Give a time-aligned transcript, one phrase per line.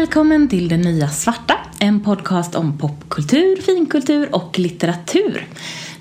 [0.00, 5.46] välkommen till Det Nya Svarta, en podcast om popkultur, finkultur och litteratur.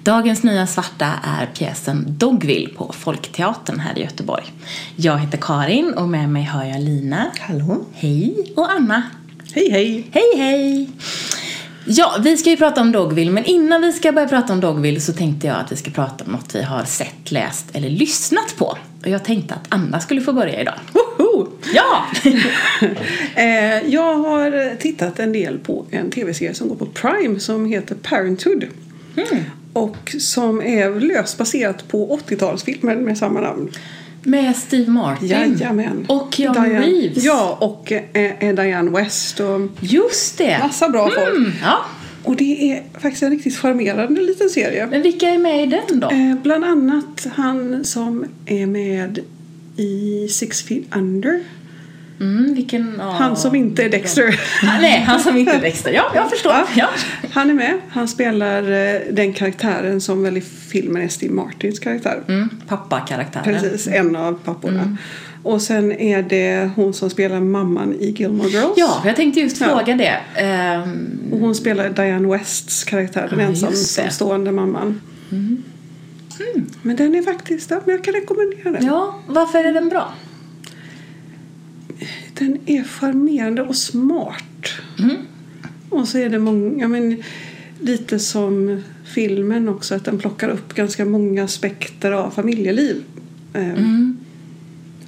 [0.03, 4.43] Dagens Nya Svarta är pjäsen Dogville på Folkteatern här i Göteborg.
[4.95, 7.31] Jag heter Karin och med mig har jag Lina.
[7.39, 7.85] Hallå.
[7.93, 8.53] Hej!
[8.55, 9.03] Och Anna.
[9.53, 10.07] Hej, hej.
[10.11, 10.89] Hej, hej!
[11.85, 14.99] Ja, vi ska ju prata om Dogville, men innan vi ska börja prata om Dogville
[14.99, 18.55] så tänkte jag att vi ska prata om något vi har sett, läst eller lyssnat
[18.57, 18.77] på.
[19.01, 20.75] Och jag tänkte att Anna skulle få börja idag.
[21.37, 21.47] Woho!
[21.73, 22.05] Ja!
[23.35, 27.95] Eh, jag har tittat en del på en tv-serie som går på Prime som heter
[27.95, 28.65] Parenthood.
[29.15, 29.43] Mm.
[29.73, 33.71] Och som är löst baserat på 80-talsfilmer med samma namn.
[34.23, 35.27] Med Steve Martin.
[35.27, 36.05] Jajamän.
[36.09, 37.23] Och Keanu Diane, Reeves.
[37.23, 40.59] Ja, och eh, eh, Diane West och Just det!
[40.59, 41.37] massa bra folk.
[41.37, 41.85] Mm, ja.
[42.23, 44.87] Och det är faktiskt en riktigt charmerande liten serie.
[44.87, 46.09] Men vilka är med i den då?
[46.09, 49.19] Eh, bland annat han som är med
[49.77, 51.39] i Six Feet Under.
[52.19, 53.11] Mm, vilken, ja.
[53.11, 54.39] Han som inte är Dexter.
[54.63, 55.91] Ah, nej, han som inte är Dexter.
[55.91, 56.51] Ja, jag förstår.
[56.51, 56.65] Ja.
[56.75, 56.87] Ja.
[57.31, 57.73] Han är med.
[57.89, 62.23] Han spelar eh, den karaktären som väl i filmen är Steve Martins karaktär.
[62.27, 63.43] Mm, Pappa-karaktären.
[63.43, 64.97] Precis, en av papporna.
[65.43, 68.73] Och sen är det hon som spelar mamman i Gilmore Girls.
[68.77, 69.65] Ja, jag tänkte just Ja.
[69.67, 70.41] fråga det.
[70.41, 73.51] Ehm, Och hon spelar Diane Wests karaktär, den Ja, det.
[73.67, 75.01] ensamstående mamman.
[75.31, 75.63] Mm.
[76.81, 78.85] Men den är faktiskt, ja, men jag kan rekommendera den.
[78.85, 80.13] ja, varför är den bra?
[82.33, 84.67] Den är charmerande och smart.
[84.99, 85.15] Mm.
[85.89, 87.23] Och så är det många, ja, men,
[87.81, 93.03] lite som filmen också, att den plockar upp ganska många aspekter av familjeliv.
[93.53, 94.17] Eh, Mm.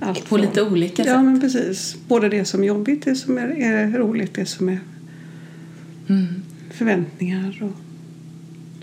[0.01, 1.23] Allt På från- lite olika Ja, sätt.
[1.25, 1.97] men precis.
[2.07, 4.79] Både det som är jobbigt, det som är, är roligt, det som är
[6.09, 6.25] Mm.
[6.71, 7.75] förväntningar och,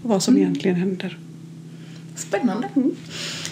[0.02, 1.18] och vad som egentligen händer.
[2.16, 2.68] Spännande.
[2.76, 2.96] Mm.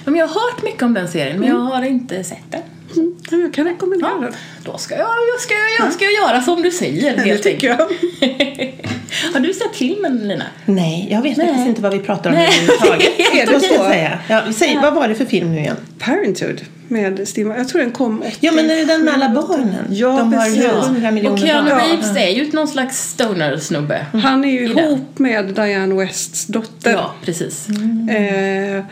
[0.05, 2.62] Men jag har hört mycket om den serien, men jag har inte sett den.
[2.97, 3.15] Mm.
[3.31, 4.33] Ja, Jag kan rekommendera Ja, den.
[4.65, 7.66] då ska jag, jag, ska, jag, ska jag göra som du säger, Det helt tycker
[7.69, 7.77] jag.
[9.33, 10.44] har du sett filmen, Lina?
[10.65, 11.47] Nej, jag vet Nej.
[11.47, 13.19] faktiskt inte vad vi pratar om överhuvudtaget.
[13.34, 13.84] Är det så?
[13.84, 14.19] säga.
[14.28, 15.77] Ja, säg, vad var det för film nu igen?
[15.99, 18.37] Parenthood med Steve Jag tror den kom 80.
[18.41, 19.84] Ja, men är det den med alla barnen?
[19.91, 21.81] Ja, De har ju 100 miljoner Och Keanu barn.
[21.81, 24.06] Reeves är ju någon slags stoner-snubbe.
[24.12, 24.78] Han är ju I den.
[24.78, 26.91] ihop med Diane Wests dotter.
[26.93, 27.69] Ja, precis.
[28.11, 28.84] Eh,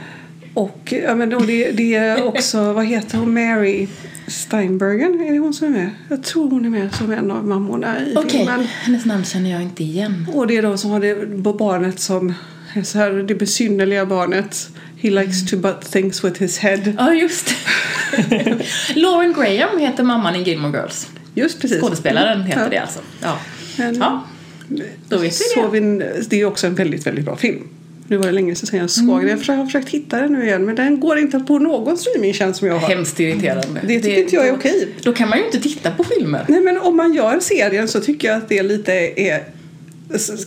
[0.55, 3.89] och, ja, men, och det, det är också, vad heter hon, Mary
[4.27, 5.21] Steinbergen?
[5.21, 5.91] Är det hon som är med?
[6.09, 8.65] Jag tror hon är med som en av mammorna i Okej, filmen.
[8.83, 10.27] hennes namn känner jag inte igen.
[10.35, 11.27] Och det är de som har det
[11.59, 12.35] barnet som
[12.85, 14.69] så här, det besynnerliga barnet.
[15.03, 16.95] He likes to butt things with his head.
[16.99, 18.63] Ja, just det.
[18.95, 21.09] Lauren Graham heter mamman i Gilmore Girls.
[21.35, 21.81] Just precis.
[21.81, 22.69] Skådespelaren heter Ja.
[22.69, 23.01] det alltså.
[23.23, 23.39] Ja.
[23.79, 24.25] Men- ja.
[25.09, 25.69] Då vet vi det.
[25.81, 27.69] vi, det är också en väldigt, väldigt bra film.
[28.09, 29.27] Nu var det länge sedan jag såg Mm.
[29.27, 29.43] den.
[29.47, 32.69] Jag har försökt hitta den nu igen men den går inte på någon streamingtjänst som
[32.69, 32.89] jag har.
[32.89, 33.81] Hemskt irriterande.
[33.87, 34.89] Det tycker inte jag är okej.
[35.03, 36.45] Då kan man ju inte titta på filmer.
[36.49, 39.45] Nej men om man gör serien så tycker jag att det lite är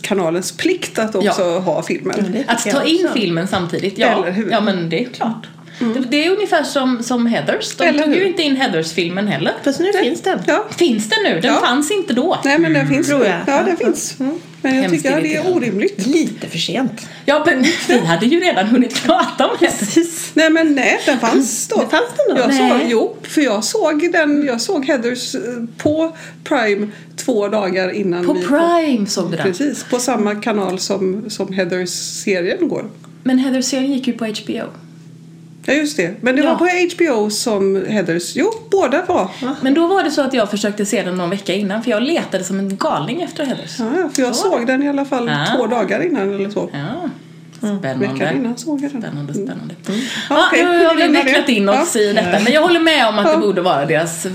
[0.02, 1.58] kanalens plikt att också Ja.
[1.58, 2.44] ha filmen.
[2.46, 4.50] Att ta in filmen samtidigt, ja, Eller hur?
[4.50, 5.46] ja men det är klart.
[5.78, 7.76] Det, det är ungefär som, som Heathers.
[7.76, 8.26] De Eller tog ju hur?
[8.26, 9.52] inte in Heathers-filmen heller.
[9.64, 10.38] Fast nu finns den.
[10.46, 10.64] Ja.
[10.78, 11.40] Finns den nu?
[11.40, 11.60] Den Ja.
[11.60, 12.38] fanns inte då.
[12.44, 13.38] Nej men den finns tror jag.
[13.46, 13.86] Ja den Ja.
[13.86, 14.14] finns.
[14.18, 16.06] Men jag Hemskt tycker att det är orimligt.
[16.06, 17.06] Lite för sent.
[17.24, 19.66] Ja, men vi hade ju redan hunnit prata om det.
[19.78, 20.30] Precis.
[20.34, 21.80] Nej men nej, den fanns då.
[21.80, 22.42] Det fanns den då?
[22.42, 22.70] Jag Nej.
[22.80, 25.40] såg, jo, för jag såg den, jag såg Heathers eh,
[25.78, 29.46] på Prime två dagar innan På vi Prime såg du den.
[29.46, 32.84] Precis, på samma kanal som, som Heathers-serien går.
[33.22, 34.62] Men Heathers-serien gick ju på HBO.
[35.66, 36.50] Ja just det, men det Ja.
[36.54, 39.28] var på HBO som Heathers, jo båda var.
[39.60, 42.02] Men då var det så att jag försökte se den någon vecka innan för jag
[42.02, 43.78] letade som en galning efter Heathers.
[43.78, 45.56] Ja, ja, för jag Så såg den i alla fall Ah.
[45.56, 46.70] två dagar innan eller så.
[46.72, 47.10] Ja.
[47.60, 48.32] Veckan Spännande.
[48.36, 49.02] innan såg jag den.
[49.02, 49.74] Spännande, spännande.
[49.88, 49.94] Ja,
[50.30, 52.00] Ja, okej, nu har vi vecklat in oss Ja.
[52.00, 52.38] i detta.
[52.44, 53.38] Men jag håller med om att det Ja.
[53.38, 54.26] borde vara deras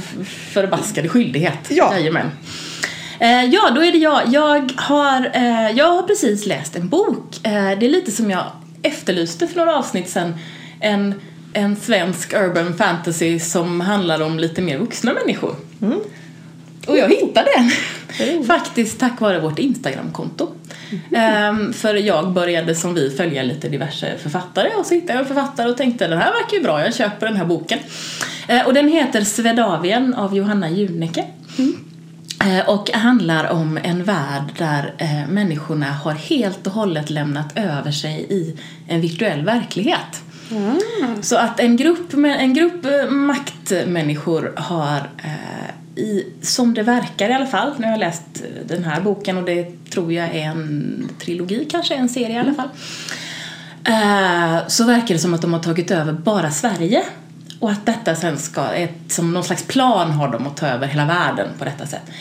[0.54, 1.58] förbaskade skyldighet.
[1.70, 1.94] Ja.
[1.94, 2.32] Jajamän.
[3.20, 4.22] Eh, ja, då är det jag.
[4.28, 7.40] Jag har, eh, jag har precis läst en bok.
[7.44, 8.44] Eh, det är lite som jag
[8.84, 10.34] efterlyste för några avsnitt sedan.
[10.82, 11.16] En,
[11.54, 15.56] en svensk urban fantasy som handlar om lite mer vuxna människor.
[16.88, 17.72] Och jag hittade den.
[18.44, 20.52] Faktiskt tack vare vårt Instagramkonto.
[21.16, 25.28] Ehm, för jag började som vi följa lite diverse författare och så hittade jag en
[25.28, 27.80] författare och tänkte den här verkar ju bra, jag köper den här boken.
[28.48, 31.26] Eh, och den heter Svedavien av Johanna Juneke.
[32.44, 37.92] Eh, Och handlar om en värld där eh, människorna har helt och hållet lämnat över
[37.92, 38.58] sig i
[38.88, 40.22] en virtuell verklighet.
[40.52, 41.24] Mm.
[41.24, 47.34] Så att en grupp, en grupp eh, maktmänniskor har, eh, i, som det verkar i
[47.34, 50.44] alla fall, nu har jag läst eh, den här boken och det tror jag är
[50.44, 52.70] en trilogi kanske, en serie i alla fall.
[53.84, 57.04] Eh, så verkar det som att de har tagit över bara Sverige.
[57.60, 60.88] Och att detta sen ska, ett, som någon slags plan har de att ta över
[60.88, 62.12] hela världen på detta sätt.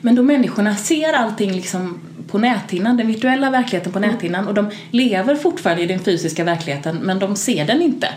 [0.00, 4.70] Men då människorna ser allting liksom på näthinnan, den virtuella verkligheten på näthinnan och de
[4.90, 8.08] lever fortfarande i den fysiska verkligheten men de ser den inte.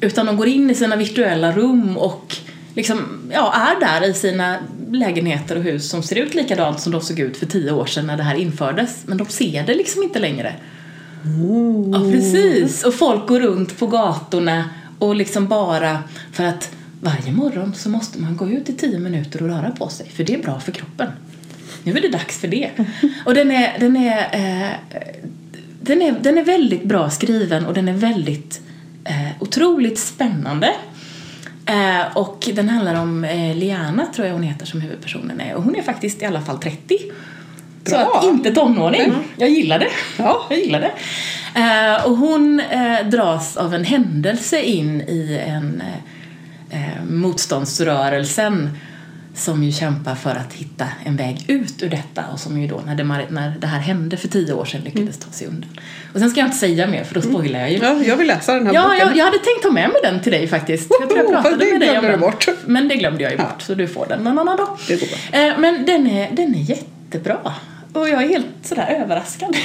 [0.00, 2.36] Utan de går in i sina virtuella rum och
[2.74, 2.98] liksom,
[3.32, 4.58] ja, är där i sina
[4.90, 8.06] lägenheter och hus som ser ut likadant som de såg ut för tio år sedan
[8.06, 9.02] när det här infördes.
[9.06, 10.54] Men de ser det liksom inte längre.
[11.92, 12.84] Ja, precis.
[12.84, 14.64] Och folk går runt på gatorna
[14.98, 15.98] och liksom bara
[16.32, 16.70] för att
[17.02, 20.24] varje morgon så måste man gå ut i tio minuter och röra på sig för
[20.24, 21.08] det är bra för kroppen.
[21.82, 22.70] Nu är det dags för det.
[23.26, 24.70] Och den är, den är, eh,
[25.80, 28.60] den är, den är väldigt bra skriven och den är väldigt
[29.04, 30.74] eh, otroligt spännande.
[31.66, 35.54] Eh, och den handlar om eh, Liana, tror jag hon heter, som huvudpersonen är.
[35.54, 36.98] Och hon är faktiskt i alla fall 30.
[37.84, 38.18] Så Bra.
[38.18, 39.12] att inte tonåring.
[39.36, 39.90] Jag gillar det.
[40.18, 40.46] Ja.
[40.50, 40.92] Jag gillar det.
[41.60, 45.82] Eh, och hon eh, dras av en händelse in i en
[46.72, 48.70] eh, motståndsrörelsen
[49.34, 52.80] som ju kämpar för att hitta en väg ut ur detta och som ju då
[52.86, 55.70] när det, när det här hände för tio år sedan lyckades ta sig undan.
[56.12, 57.78] Och sen ska jag inte säga mer för då spoilar jag ju.
[57.78, 58.98] Ja, jag vill läsa den här Ja, boken.
[58.98, 60.90] jag, jag hade tänkt ta med mig den till dig faktiskt.
[61.00, 62.20] Jag tror jag pratade det med dig om den.
[62.20, 62.46] bort.
[62.66, 63.44] Men det glömde jag ju Ja.
[63.44, 64.78] bort, så du får den någon annan dag.
[64.88, 65.08] Det går
[65.38, 67.54] Eh, Men den är, den är jättebra.
[67.92, 69.56] Och jag är helt sådär överraskad.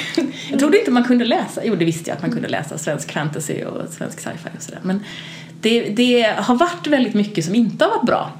[0.49, 3.11] Jag trodde inte man kunde läsa, jo det visste jag att man kunde läsa svensk
[3.11, 4.79] fantasy och svensk sci-fi och sådär.
[4.83, 5.03] Men
[5.67, 8.31] det, det har varit väldigt mycket som inte har varit bra.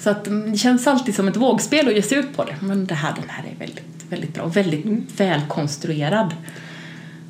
[0.00, 2.54] Så att mm, det känns alltid som ett vågspel att ge sig ut på det.
[2.60, 6.34] Men det här, den här är väldigt, väldigt bra och väldigt välkonstruerad.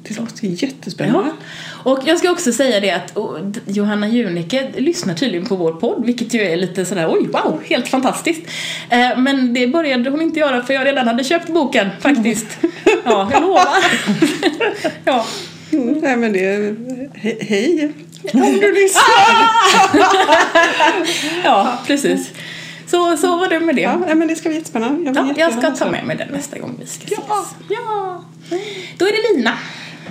[0.03, 1.31] Det låter jättespännande.
[1.85, 1.91] Ja.
[1.91, 3.19] Och jag ska också säga det att
[3.67, 7.89] Johanna Junicke lyssnar tydligen på vår podd vilket ju är lite sådär oj wow, helt
[7.89, 8.43] fantastiskt.
[8.91, 12.59] Eh, men det började hon inte göra för jag redan hade köpt boken faktiskt.
[13.05, 13.67] Ja, jag lovar.
[15.05, 15.27] ja.
[15.73, 16.77] Mm, nej men det...
[17.15, 17.93] He hej!
[18.35, 19.03] Om du lyssnar!
[21.45, 22.31] ja, precis.
[22.87, 23.83] Så, så var det med det.
[23.83, 25.05] Ja, men det ska bli jättespännande.
[25.05, 27.19] Jag, Ja, jag ska ta med mig den nästa gång vi ska ses.
[27.29, 27.45] Ja.
[27.69, 28.25] ja.
[28.97, 29.59] Då är det Lina.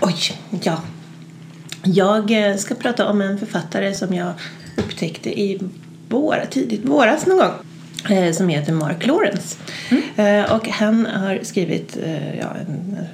[0.01, 0.15] Oj,
[0.61, 0.81] ja.
[1.83, 4.33] Jag eh, ska prata om en författare som jag
[4.75, 5.59] upptäckte i
[6.09, 7.53] vår, tidigt våras någon gång.
[8.09, 9.57] Eh, Som heter Mark Lawrence.
[10.17, 12.47] Eh, Och han har skrivit eh, ja,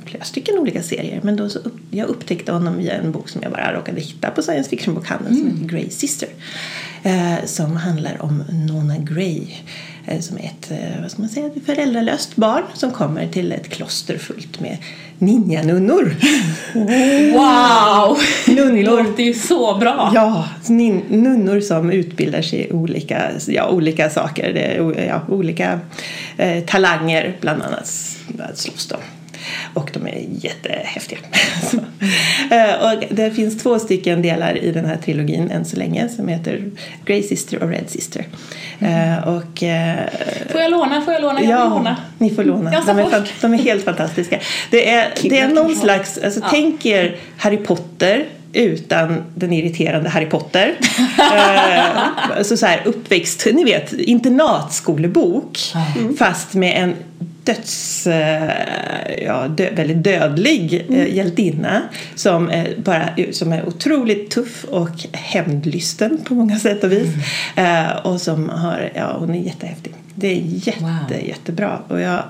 [0.06, 1.19] flera stycken olika serier.
[1.24, 4.30] Men då så upp, jag upptäckte honom via en bok som jag bara råkade hitta
[4.31, 6.30] på science fiction-bokhandeln som heter Grey Sister.
[7.45, 9.47] Som handlar om Nona Grey.
[10.19, 10.71] Som är ett
[11.01, 14.77] vad ska man säga, föräldralöst barn som kommer till ett kloster fullt med
[15.18, 16.15] ninjanunnor.
[17.33, 17.82] Wow!
[18.68, 19.04] Det Nunnor.
[19.04, 20.12] låter ju så bra.
[20.15, 20.45] Ja,
[21.10, 24.54] nunnor som utbildar sig i olika, ja, olika saker.
[24.54, 25.80] Det ja, olika
[26.38, 27.88] eh, talanger bland annat
[28.56, 28.98] slåss de.
[29.74, 31.19] Och de är jättehäftiga.
[32.51, 36.27] Eh, och det finns två stycken delar i den här trilogin än så länge som
[36.27, 36.62] heter
[37.06, 38.25] Grey Sister och Red Sister.
[38.80, 39.95] Eh, och, eh,
[40.51, 41.01] Får jag låna?
[41.01, 41.42] Får jag låna?
[41.42, 41.98] Jag Ja, låna.
[42.18, 42.71] ni får låna.
[42.86, 44.39] De är, fan- de är helt fantastiska.
[44.71, 50.26] Det är, det är någon slags, alltså tänk er Harry Potter utan den irriterande Harry
[50.26, 50.76] Potter.
[51.20, 55.60] eh, alltså så här uppväxt, ni vet, internatskolebok
[56.20, 56.96] fast med en
[57.44, 58.52] döds, eh,
[59.26, 61.82] ja, dö, väldigt dödlig eh, hjältinna
[62.16, 67.10] som, bara, som är otroligt tuff och hämndlysten på många sätt och vis.
[67.56, 69.94] Eh, och som har, ja hon är jättehäftig.
[70.16, 71.24] Det är jätte, Wow.
[71.28, 71.80] jättebra.
[71.88, 72.24] Och jag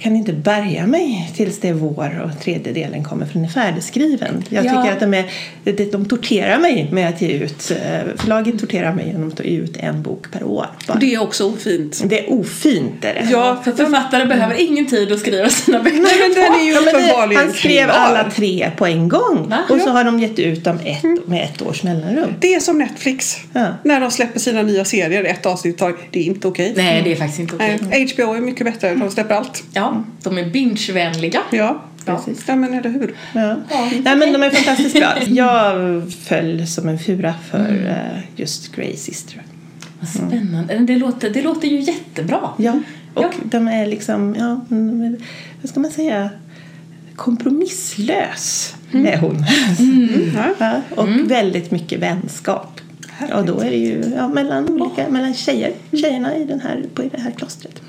[0.00, 3.48] kan inte bärga mig tills det är vår och tredje delen kommer för den är
[3.48, 4.44] färdigskriven.
[4.48, 4.70] Jag Ja.
[4.82, 5.24] tycker att de, är,
[5.64, 9.56] de, de torterar mig med att ge ut, eh, förlaget torterar mig genom att ge
[9.56, 10.66] ut en bok per år.
[10.88, 10.98] Bara.
[10.98, 12.02] Det är också ofint.
[12.06, 13.28] Det är ofint är det.
[13.30, 15.96] Ja, För författare behöver ingen tid att skriva sina böcker.
[16.02, 19.46] Nej, men den är ju Ja, men det, han skrev alla tre på en gång
[19.48, 19.58] Va?
[19.70, 22.34] och så har de gett ut dem ett, med ett års mellanrum.
[22.40, 23.36] Det är som Netflix.
[23.52, 23.66] Ja.
[23.84, 25.96] När de släpper sina nya serier ett avsnitt i taget.
[26.10, 26.72] Det är inte okej.
[26.76, 27.78] Nej, det är faktiskt inte okej.
[27.90, 28.94] Nej, HBO är mycket bättre.
[28.94, 29.62] De släpper allt.
[29.72, 29.89] Ja,
[30.22, 31.40] de är binge-vänliga.
[31.50, 32.44] Ja, Precis.
[32.46, 33.14] ja men eller hur.
[33.34, 33.56] Ja.
[34.04, 35.12] Nej, men de är fantastiskt bra.
[35.26, 39.42] Jag föll som en fura för eh, just Grey Sister.
[40.00, 40.78] Vad spännande.
[40.78, 42.50] Det, låter, det låter ju jättebra.
[42.58, 42.72] Ja,
[43.14, 43.30] och Ja.
[43.44, 44.60] de är liksom, ja,
[45.60, 46.30] vad ska man säga,
[47.16, 49.44] kompromisslös är hon.
[50.58, 52.80] Ja, och väldigt mycket vänskap.
[53.34, 57.02] Och då är det ju ja, mellan, olika, mellan tjejer, tjejerna i, den här, på
[57.02, 57.82] det här klostret.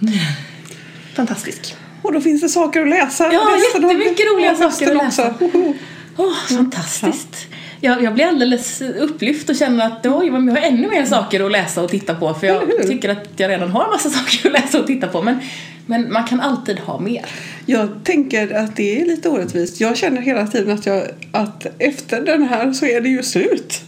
[1.14, 1.76] Fantastisk.
[2.02, 3.34] Och då finns det saker att läsa.
[3.34, 5.28] Ja, resten av- jättemycket roliga saker att läsa.
[5.40, 5.74] också.
[6.18, 7.48] Åh, fantastiskt.
[7.84, 11.52] Jag, jag blir alldeles upplyft och känner att oj, jag har ännu mer saker att
[11.52, 14.54] läsa och titta på för jag tycker att jag redan har en massa saker att
[14.62, 15.40] läsa och titta på men,
[15.86, 17.26] men man kan alltid ha mer.
[17.66, 19.82] Jag tänker att det är lite orättvist.
[19.82, 23.82] Jag känner hela tiden att, jag, att efter den här så är det ju slut.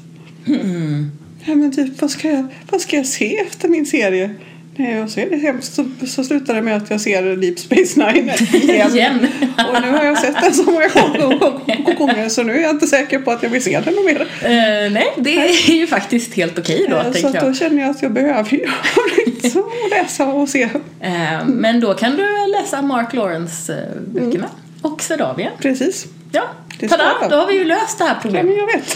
[1.46, 4.36] Ja, men typ, vad, ska jag, vad ska jag se efter min serie?
[4.76, 7.60] Nej, och så är det hemskt så, så slutar det med att jag ser Deep
[7.60, 8.92] Space Nine igen.
[8.94, 9.28] Igen.
[9.74, 13.20] Och nu har jag sett den så många gånger- så nu är jag inte säker
[13.20, 14.22] på att jag vill se den mer.
[14.22, 17.44] Eh, nej, det är ju faktiskt helt okej då, Eh, så jag.
[17.44, 18.66] då känner jag att jag behöver ju
[19.26, 20.64] liksom läsa och se.
[21.02, 22.28] Eh, men då kan du
[22.62, 24.48] läsa Mark Lawrence-böckerna.
[24.82, 25.50] Och Swedavia.
[25.62, 26.06] Precis.
[26.36, 26.44] Ja,
[26.80, 27.30] Det tada!
[27.30, 28.46] Då har vi ju löst det här Ja, problemet.
[28.46, 28.96] men jag vet.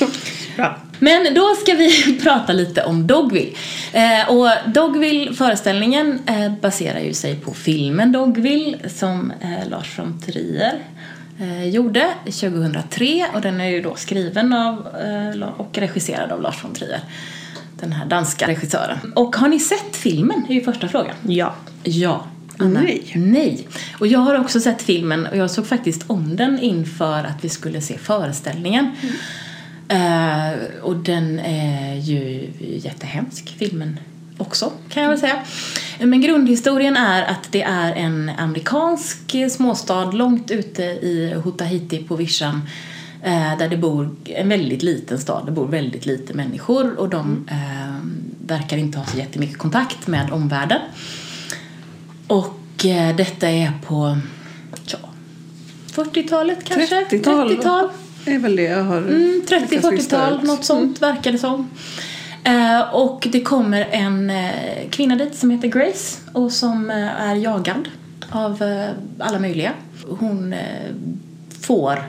[0.55, 0.75] Bra.
[0.99, 3.51] Men då ska vi prata lite om Dogville.
[3.93, 10.79] Eh, och Dogville-föreställningen eh, baserar ju sig på filmen Dogville som eh, Lars von Trier
[11.39, 14.87] eh, gjorde 2003 och den är ju då skriven av
[15.33, 16.99] eh, och regisserad av Lars von Trier.
[17.79, 19.13] Den här danska regissören.
[19.15, 20.45] Och har ni sett filmen?
[20.49, 21.15] är ju första frågan.
[21.27, 21.53] Ja.
[21.83, 22.25] Ja.
[22.57, 22.81] Anna.
[22.81, 23.11] Nej.
[23.15, 23.67] Nej.
[23.99, 27.49] Och jag har också sett filmen och jag såg faktiskt om den inför att vi
[27.49, 28.91] skulle se föreställningen.
[29.87, 33.99] Eh, och den är ju jättehemsk, filmen
[34.37, 35.43] också kan jag väl säga.
[35.99, 42.61] Men grundhistorien är att det är en amerikansk småstad långt ute i Hotahiti på vischan
[43.23, 47.47] eh, där det bor en väldigt liten stad, det bor väldigt lite människor och de
[47.51, 47.95] eh,
[48.47, 50.81] verkar inte ha så jättemycket kontakt med omvärlden.
[52.27, 54.17] Och eh, detta är på
[54.85, 54.97] ja,
[55.93, 56.95] 40-talet kanske?
[57.09, 57.51] 30-tal.
[57.51, 57.89] 30-tal.
[58.25, 60.43] Det är väl det jag har Mm, lyckats lista 30-40-tal, ut.
[60.43, 61.69] något sånt verkar det som.
[62.43, 67.35] Eh, och det kommer en eh, kvinna dit som heter Grace och som eh, är
[67.35, 67.89] jagad
[68.29, 69.71] av eh, alla möjliga.
[70.07, 70.59] Hon eh,
[71.61, 72.03] får,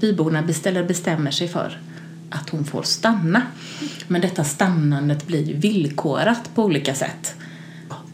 [0.00, 1.78] byborna beställer, bestämmer sig för
[2.30, 3.42] att hon får stanna.
[4.08, 7.34] Men detta stannandet blir villkorat på olika sätt.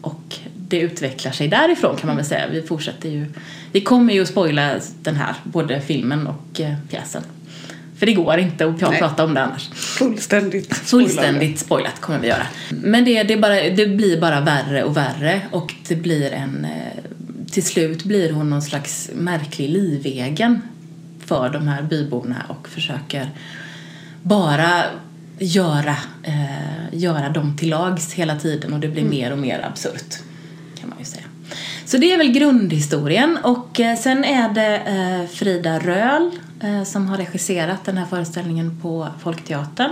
[0.01, 0.37] Och
[0.71, 2.47] det utvecklar sig därifrån kan man väl säga.
[2.51, 3.25] Vi fortsätter ju,
[3.71, 7.23] vi kommer ju att spoila den här, både filmen och eh, pjäsen.
[7.97, 8.99] För det går inte att Nej.
[8.99, 9.69] prata om det annars.
[9.73, 12.47] Fullständigt Fullständigt spoilat kommer vi göra.
[12.69, 16.65] Men det, det, bara, det blir bara värre och värre och det blir en...
[16.65, 17.03] eh,
[17.51, 20.61] Till slut blir hon någon slags märklig livegen
[21.25, 23.29] för de här byborna och försöker
[24.23, 24.83] bara
[25.39, 30.15] göra, eh, göra dem till lags hela tiden och det blir mer och mer absurt
[30.81, 31.23] kan man ju säga.
[31.85, 36.31] Så det är väl grundhistorien och eh, sen är det eh, Frida Röhl
[36.63, 39.91] eh, som har regisserat den här föreställningen på Folkteatern.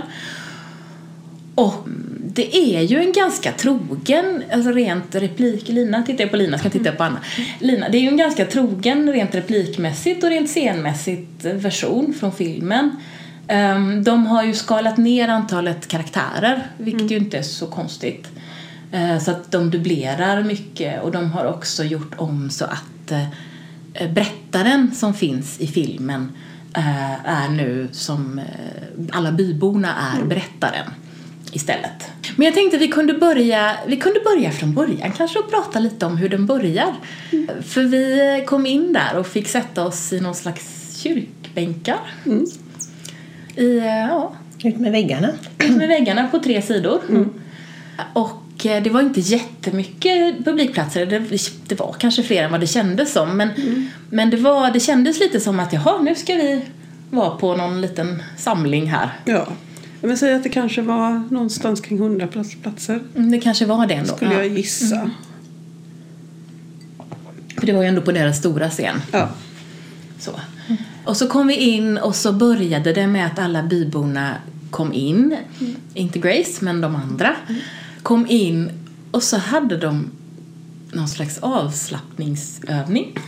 [1.54, 1.88] Och
[2.24, 6.70] det är ju en ganska trogen, alltså rent replik, Lina tittar jag på Lina, ska
[6.70, 7.20] titta på Anna.
[7.58, 12.90] Lina, det är ju en ganska trogen rent replikmässigt och rent scenmässigt version från filmen.
[13.48, 18.28] Ehm, De har ju skalat ner antalet karaktärer, vilket ju inte är så konstigt.
[18.92, 24.08] Eh, Så att de dubblerar mycket och de har också gjort om så att eh,
[24.12, 26.32] berättaren som finns i filmen
[26.76, 28.40] eh, är nu som
[29.12, 30.86] alla byborna är berättaren
[31.52, 32.10] istället.
[32.36, 36.06] Men jag tänkte vi kunde börja, vi kunde börja från början kanske och prata lite
[36.06, 36.94] om hur den börjar.
[37.62, 41.98] För vi kom in där och fick sätta oss i någon slags kyrkbänkar.
[43.56, 44.32] I, eh, ja,
[44.64, 45.28] Ut med väggarna.
[45.68, 47.00] med väggarna på tre sidor.
[48.12, 51.06] Och eh, det var inte jättemycket publikplatser.
[51.06, 51.18] Det,
[51.68, 53.36] det var kanske fler än vad det kändes som.
[53.36, 53.50] Men,
[54.10, 56.62] men det, var, det kändes lite som att jaha, nu ska vi
[57.10, 59.10] vara på någon liten samling här.
[59.24, 59.46] Ja.
[60.00, 63.00] Men säg att det kanske var någonstans kring 100 plats- platser.
[63.16, 64.16] Mm, Det kanske var det ändå.
[64.16, 64.38] Skulle Ja.
[64.38, 65.10] jag gissa.
[67.58, 68.96] För det var ju ändå på deras stora scen.
[69.12, 69.28] Ja.
[70.18, 70.30] Så.
[71.04, 74.34] Och så kom vi in och så började det med att alla byborna
[74.70, 75.36] kom in.
[75.94, 77.36] Inte Grace, men de andra.
[78.02, 78.70] Kom in
[79.10, 80.10] och så hade de
[80.92, 83.18] någon slags avslappningsövning.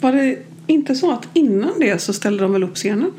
[0.00, 3.12] Var det inte så att innan det så ställde de väl upp scenen?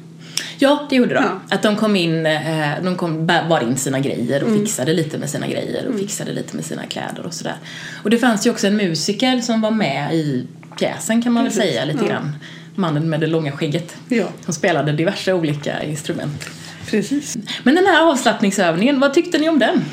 [0.58, 1.24] Ja, det gjorde de.
[1.24, 1.40] Ja.
[1.50, 5.30] Att de kom in, eh, de kom, bar in sina grejer och fixade lite med
[5.30, 7.56] sina grejer och fixade lite med sina kläder och sådär.
[8.04, 11.54] Och det fanns ju också en musiker som var med i pjäsen kan man väl
[11.54, 12.10] Precis, säga lite ja.
[12.10, 12.36] grann.
[12.76, 13.96] Mannen med det långa skägget.
[14.10, 14.26] Ja.
[14.46, 16.50] Som spelade diverse olika instrument.
[16.90, 17.38] Precis.
[17.64, 19.86] Men den här avslappningsövningen, vad tyckte ni om den?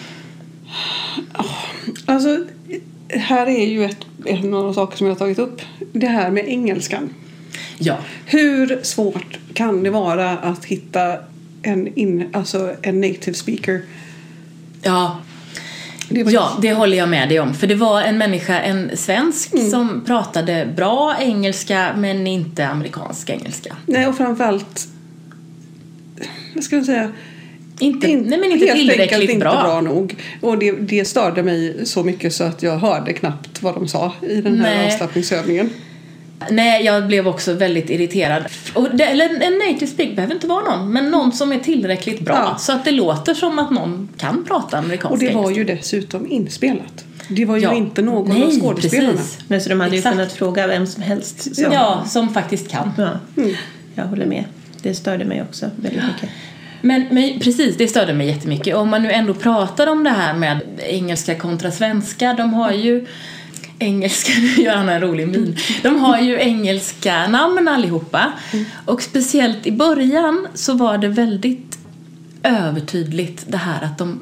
[2.04, 2.44] Alltså,
[3.08, 5.62] här är ju ett, en av de saker som jag har tagit upp.
[5.92, 7.14] Det här med engelskan.
[7.78, 11.16] Ja, Hur svårt kan det vara att hitta
[11.62, 13.82] en, in, alltså en native speaker?
[14.82, 15.20] ja,
[16.08, 17.54] Det var ja, det håller jag med dig om.
[17.54, 23.76] För det var en människa, en svensk, som pratade bra engelska men inte amerikansk engelska.
[23.86, 24.88] Nej, och framförallt...
[26.54, 27.12] Vad ska jag säga?
[27.80, 29.62] Inte, In- nej, men inte helt enkelt tillräckligt inte bra.
[29.62, 30.16] bra nog.
[30.40, 34.12] Och det, det störde mig så mycket så att jag hörde knappt vad de sa
[34.28, 34.86] i den här Nej.
[34.86, 35.70] avslappningsövningen.
[36.50, 38.42] Nej, jag blev också väldigt irriterad.
[38.74, 42.20] Och det, eller en native speaker behöver inte vara någon, men någon som är tillräckligt
[42.20, 42.34] bra.
[42.52, 42.58] Ja.
[42.58, 46.30] Så att det låter som att någon kan prata amerikanska Och det var ju dessutom
[46.30, 47.04] inspelat.
[47.28, 47.74] Det var ju Ja.
[47.74, 49.12] inte någon Nej, av skådespelarna.
[49.12, 49.38] precis.
[49.48, 50.14] Men så de hade Exakt.
[50.14, 51.54] ju kunnat fråga vem som helst.
[51.54, 52.90] Som, Ja, som faktiskt kan.
[52.98, 53.10] ja.
[53.94, 54.44] Jag håller med.
[54.82, 56.28] Det störde mig också väldigt mycket.
[56.80, 58.76] Men, men precis, det störde mig jättemycket.
[58.76, 63.06] Om man nu ändå pratar om det här med engelska kontra svenska, de har ju
[63.78, 65.56] engelska, nu gör han en rolig min.
[65.82, 68.32] De har ju engelska namn allihopa.
[68.84, 71.78] Och speciellt i början så var det väldigt
[72.42, 74.20] övertydligt det här att de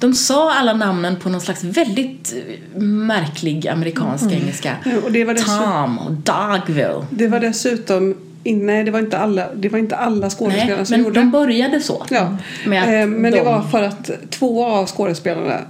[0.00, 2.34] de sa alla namnen på någon slags väldigt
[2.76, 4.76] märklig amerikansk engelska.
[4.84, 7.06] Ja, Och det var Tom och Dogville.
[7.10, 10.96] det var dessutom nej, det var inte alla, det var inte alla skådespelare Nej, som
[10.96, 11.30] men gjorde de det.
[11.32, 12.06] började så.
[12.10, 12.20] Ja,
[12.64, 15.60] eh, men det de- var för att två av skådespelarna,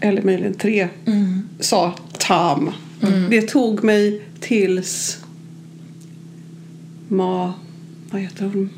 [0.00, 1.48] eller möjligen tre, Mm.
[1.60, 2.70] sa Tom.
[3.30, 5.18] Det tog mig tills
[7.08, 7.52] Ma...
[8.10, 8.70] Vad heter hon?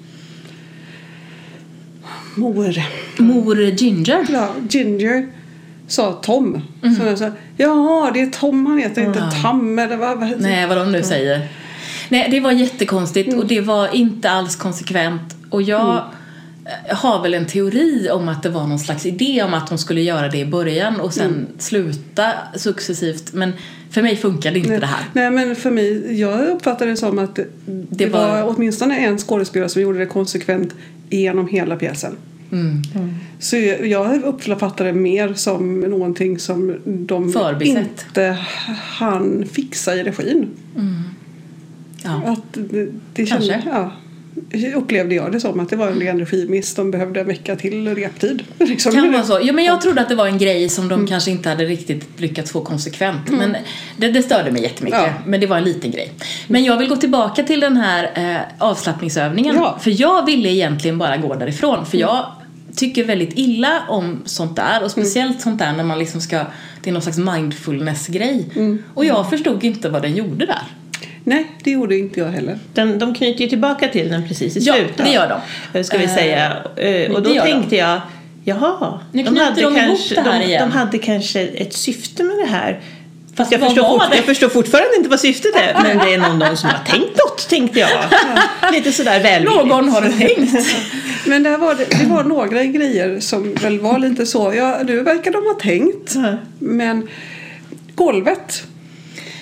[2.35, 2.75] Mor.
[3.23, 4.27] Mor Ginger.
[4.33, 5.27] Ja, Ginger
[5.87, 6.61] sa Tom.
[6.83, 6.95] Mm.
[6.97, 10.19] Så jag sa, jaha, det är Tom han heter, inte Tam eller vad?
[10.21, 11.49] vad- Nej, vad de nu säger.
[12.09, 15.37] Nej, det var jättekonstigt och det var inte alls konsekvent.
[15.51, 15.97] Och jag
[16.89, 19.79] eh, har väl en teori om att det var någon slags idé om att de
[19.79, 23.33] skulle göra det i början och sen sluta successivt.
[23.33, 23.53] Men
[23.91, 25.05] för mig funkade inte det här.
[25.13, 27.47] Nej men för mig, jag uppfattade det som att det,
[27.91, 28.55] det var- var...
[28.57, 30.75] åtminstone en skådespelare som gjorde det konsekvent
[31.11, 32.17] genom hela pjäsen.
[32.53, 32.83] Mm.
[33.39, 37.77] Så jag uppfattade det mer som någonting som de Förbisett.
[38.07, 38.39] inte
[38.79, 40.49] hann fixa i regin.
[42.07, 42.33] Ja.
[42.33, 43.49] Att det, det Kanske.
[43.49, 43.93] kände, ja,
[44.77, 46.75] upplevde jag det som att det var en regimiss.
[46.75, 48.43] De behövde en vecka till reptid.
[48.59, 48.93] Liksom.
[48.93, 49.41] Kan vara så.
[49.43, 50.99] Ja, men jag trodde att det var en grej som Mm.
[51.01, 53.31] de kanske inte hade riktigt lyckats få konsekvent.
[53.31, 53.57] Men
[53.97, 55.01] det, det störde mig jättemycket.
[55.01, 55.13] Ja.
[55.27, 56.13] Men det var en liten grej.
[56.49, 59.55] Men jag vill gå tillbaka till den här eh, avslappningsövningen.
[59.57, 59.79] Ja.
[59.81, 61.87] För jag ville egentligen bara gå därifrån.
[61.87, 62.27] För jag
[62.77, 64.83] tycker väldigt illa om sånt där.
[64.85, 66.37] Och speciellt sånt där när man liksom ska,
[66.83, 68.47] det är någon slags mindfulness-grej.
[68.95, 70.63] Och jag förstod inte vad den gjorde där.
[71.29, 72.59] Nej, det gjorde inte jag heller.
[72.75, 74.97] Den, de knyter ju tillbaka till den precis i Ja, slutet.
[75.07, 75.29] det gör
[75.73, 75.79] de.
[75.79, 76.47] Eh, Ska vi Eh, säga.
[76.77, 77.53] Eh, Och det då gör de.
[77.53, 78.01] tänkte jag,
[78.45, 79.01] jaha.
[79.13, 80.69] Nu knyter de ihop det här de, igen.
[80.71, 82.81] de hade kanske ett syfte med det här.
[83.37, 85.75] Fast jag förstår, fort, jag förstår fortfarande inte vad syftet är.
[85.83, 87.91] Men det är någon, någon som har tänkt något, tänkte jag.
[88.73, 89.67] Lite sådär välvilligt.
[89.67, 90.67] Någon har tänkt.
[91.27, 94.55] Men det, här var, det, det var några grejer som väl var lite så.
[94.57, 96.15] Ja, nu verkar de ha tänkt.
[96.15, 96.35] Ja.
[96.59, 97.09] Men
[97.95, 98.63] golvet.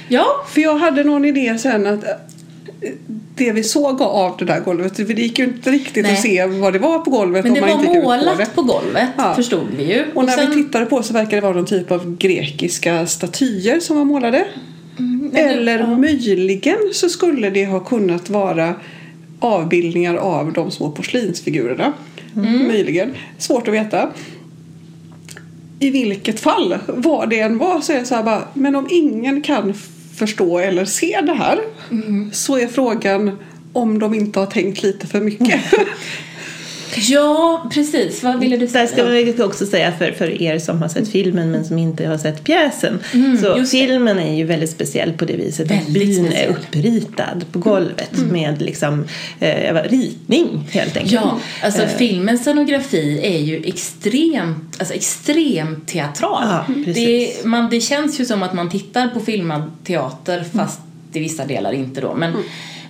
[0.09, 2.91] Ja, För jag hade någon idé sen att eh,
[3.37, 6.13] det vi såg av det där golvet, för det gick ju inte riktigt Nej.
[6.13, 8.03] att se vad det var på golvet men det var ut på det.
[8.03, 9.35] målat på golvet, Ja.
[9.35, 10.05] förstod vi ju.
[10.15, 13.81] Och när sen- vi tittade på så verkade det vara någon typ av grekiska statyer
[13.81, 14.45] som var målade.
[15.33, 15.87] det- Eller ja.
[15.99, 18.75] möjligen så skulle det ha kunnat vara
[19.41, 21.93] avbildningar av de små porslinsfigurerna.
[22.37, 22.67] Mm.
[22.67, 23.13] Möjligen.
[23.39, 24.09] Svårt att veta.
[25.79, 28.87] I vilket fall, vad det än var, så är det så här bara, men om
[28.91, 29.75] ingen kan
[30.17, 31.59] förstå eller se det här
[31.91, 32.31] Mm.
[32.33, 33.39] så är frågan
[33.73, 35.61] om de inte har tänkt lite för mycket.
[36.97, 38.23] Ja, precis.
[38.23, 38.85] Vad ville du säga?
[38.85, 42.07] Där ska vi också säga för, för er som har sett filmen men som inte
[42.07, 42.99] har sett pjäsen.
[43.13, 43.67] så Mm, det.
[43.67, 46.49] filmen är ju väldigt speciell på det viset att Väldigt byn är speciell.
[46.51, 46.61] Mm.
[46.63, 49.05] uppritad på golvet med liksom
[49.41, 51.13] eh, ritning helt enkelt.
[51.13, 56.43] Ja, alltså Eh, filmens scenografi är ju extremt, alltså extremt teatral.
[56.43, 57.01] Ja, det,
[57.41, 60.81] är- man, det känns ju som att man tittar på filmad teater fast
[61.13, 62.15] i vissa delar inte då.
[62.15, 62.33] Men,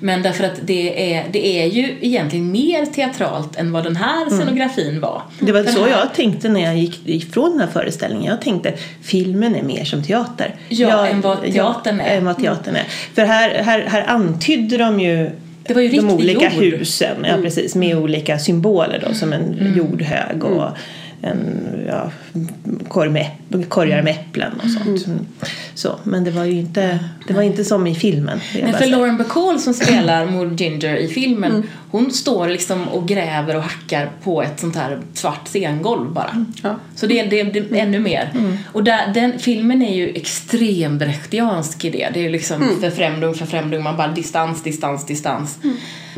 [0.04, 4.30] men därför att det är, det är ju egentligen mer teatralt än vad den här
[4.30, 5.22] scenografin var.
[5.40, 8.24] Det var Den så här- jag tänkte när jag gick ifrån den här föreställningen.
[8.30, 10.54] Jag tänkte filmen är mer som teater.
[10.68, 12.16] Ja, jag, än vad teatern är.
[12.16, 12.84] Än vad teatern är.
[13.14, 15.30] För här, här, här antydde de ju
[15.62, 16.62] Det var ju de olika jord.
[16.64, 20.68] husen, ja, precis, med olika symboler då, som en jordhög och
[21.24, 22.10] en ja,
[22.88, 23.30] korg med,
[23.68, 25.06] korgar med äpplen och sånt.
[25.06, 25.26] Mm.
[25.74, 28.40] Så, men det var ju inte, det var inte som i filmen.
[28.62, 28.86] bara för.
[28.86, 34.10] Lauren Bacall som spelar Mor Ginger i filmen hon står liksom och gräver och hackar
[34.22, 36.44] på ett sånt här svart scengolv bara.
[36.62, 36.76] Ja.
[36.96, 38.30] Så det är, det, det är ännu mer.
[38.72, 42.10] Och där, den filmen är ju extremt brechtiansk i det.
[42.14, 45.58] Det är ju liksom förfrämdung, förfrämdung, man bara distans, distans, distans.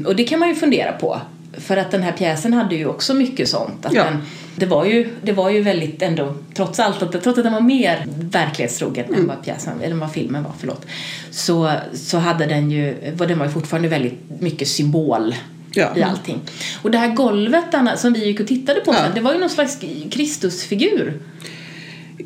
[0.06, 1.20] Och det kan man ju fundera på.
[1.58, 3.86] För att den här pjäsen hade ju också mycket sånt.
[3.86, 4.04] Att Ja.
[4.04, 4.22] den,
[4.56, 7.60] det, var ju, det var ju väldigt ändå, trots allt, att, trots att den var
[7.60, 10.86] mer verklighetstrogen än vad pjäsen, eller vad filmen var, förlåt.
[11.30, 15.34] Så, så hade den ju, var- den var ju fortfarande väldigt mycket symbol
[15.72, 15.92] Ja.
[15.96, 16.40] i allting.
[16.82, 18.98] Och det här golvet Anna, som vi gick och tittade på Ja.
[19.14, 19.78] det var ju någon slags
[20.10, 21.20] Kristusfigur.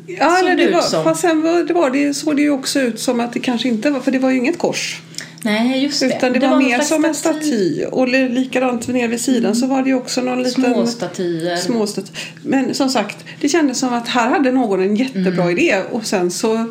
[0.07, 2.99] Ja, eller det var, fast sen var, det var det, såg det ju också ut
[2.99, 5.01] som att det kanske inte var, för det var ju inget kors.
[5.43, 6.05] Nej, just det.
[6.17, 7.85] Utan det, var, någon mer som en staty.
[7.91, 10.63] Och li- likadant nere vid sidan så var det också någon liten...
[10.73, 11.55] Små statyer.
[11.55, 12.11] små staty.
[12.43, 15.57] Men som sagt, det kändes som att här hade någon en jättebra Mm.
[15.57, 16.67] idé och sen så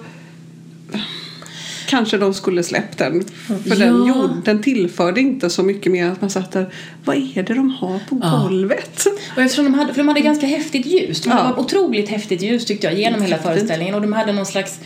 [1.88, 3.24] kanske de skulle släppt den.
[3.46, 4.09] För den, Ja.
[4.09, 6.72] gjorde, den tillförde inte så mycket mer att man satt där,
[7.04, 8.46] vad är det de har på Ja.
[8.48, 9.06] golvet?
[9.37, 11.20] Och eftersom de hade, för de hade ganska häftigt ljus.
[11.20, 11.42] De Ja.
[11.56, 13.94] var otroligt häftigt ljus tyckte jag genom hela föreställningen.
[13.94, 14.78] Och de hade någon slags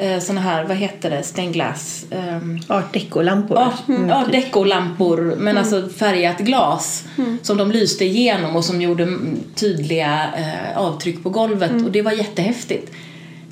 [0.00, 2.04] eh, såna här, vad heter det, stained-glass?
[2.10, 3.56] Um, Art deco-lampor.
[3.58, 4.32] Ja, Mm, ja typ.
[4.32, 7.04] dekolampor men alltså färgat glas
[7.42, 12.02] som de lyste igenom och som gjorde mm, tydliga eh, avtryck på golvet och det
[12.02, 12.92] var jättehäftigt.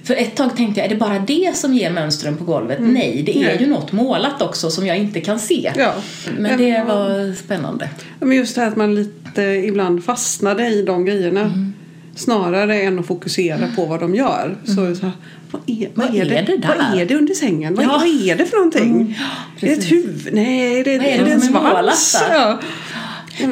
[0.04, 2.78] För ett tag tänkte jag, är det bara det som ger mönstren på golvet?
[2.80, 3.56] Nej, det är Nej.
[3.60, 5.72] ju något målat också som jag inte kan se.
[5.76, 5.94] Ja.
[6.38, 7.88] Men det var spännande.
[8.20, 11.40] Men just det här att man lite ibland fastnade i de grejerna.
[11.40, 11.72] Mm.
[12.18, 14.56] Snarare än att fokusera på vad de gör.
[14.64, 15.12] Så, det så här,
[15.50, 16.68] vad är, vad Vad är, är det, det där?
[16.90, 17.74] Vad är det under sängen?
[17.74, 17.88] Vad, Ja.
[17.88, 19.18] vad är det för någonting?
[19.60, 20.28] är det ett huvud?
[20.32, 22.16] Nej, det, Vad är är det det en svans?
[22.30, 22.58] Ja.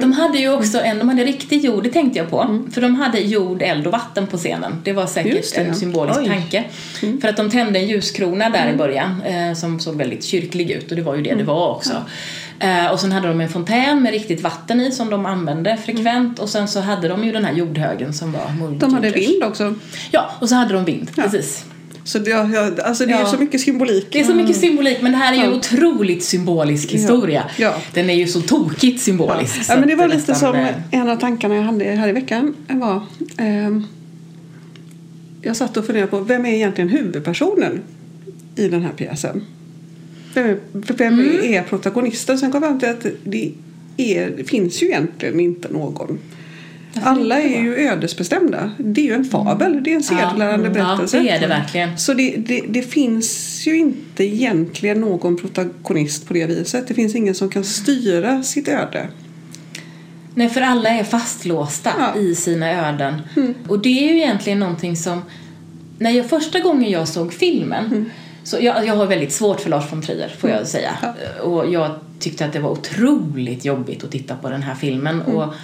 [0.00, 2.64] De hade ju också en, de hade riktig jord, det tänkte jag på.
[2.72, 4.72] För de hade jord, eld och vatten på scenen.
[4.84, 5.74] Det var säkert det, en ja.
[5.74, 6.26] symbolisk Oj.
[6.26, 6.64] tanke.
[7.20, 10.90] För att de tände en ljuskrona där i början eh, som såg väldigt kyrklig ut
[10.90, 12.02] och det var ju det det var också.
[12.60, 16.38] Eh, och sen hade de en fontän med riktigt vatten i som de använde frekvent
[16.38, 19.74] och sen så hade de ju den här jordhögen som var De hade vind också.
[20.10, 21.64] Ja, och så hade de vind, precis.
[22.04, 23.26] Så det, ja, alltså det är Ja.
[23.26, 24.06] så mycket symbolik.
[24.10, 27.44] Det är så mycket symbolik men det här är ju en otroligt symbolisk historia.
[27.56, 27.74] Ja.
[27.94, 29.56] Den är ju så tokigt symbolisk.
[29.68, 32.12] Ja, men det var är lite som eh, en av tankarna jag hade här i
[32.12, 33.02] veckan var
[33.36, 33.84] ehm,
[35.42, 37.82] Jag satt och funderade på vem är egentligen huvudpersonen
[38.56, 39.44] i den här pjäsen?
[40.36, 41.54] Vem vem Mm.
[41.54, 42.38] är protagonisten?
[42.38, 43.52] Sen kom jag fram till att det,
[43.96, 46.18] är, det finns ju egentligen inte någon.
[47.02, 48.70] Alla är ju ödesbestämda.
[48.78, 51.16] Det är ju en fabel, det är en sedelärande ja, berättelse.
[51.16, 51.98] Ja, det är det verkligen.
[51.98, 56.88] Så det, det, det finns ju inte egentligen någon protagonist på det viset.
[56.88, 59.08] Det finns ingen som kan styra sitt öde.
[60.34, 62.12] Nej, för alla är fastlåsta Ja.
[62.12, 62.26] Mm.
[62.26, 63.14] i sina öden.
[63.68, 65.22] Och det är ju egentligen någonting som...
[65.98, 68.04] När jag första gången jag såg filmen Mm.
[68.46, 71.14] Så jag, jag har väldigt svårt för Lars von Trier, får jag säga.
[71.42, 75.22] Och jag tyckte att det var otroligt jobbigt att titta på den här filmen.
[75.22, 75.36] Mm.
[75.36, 75.54] Och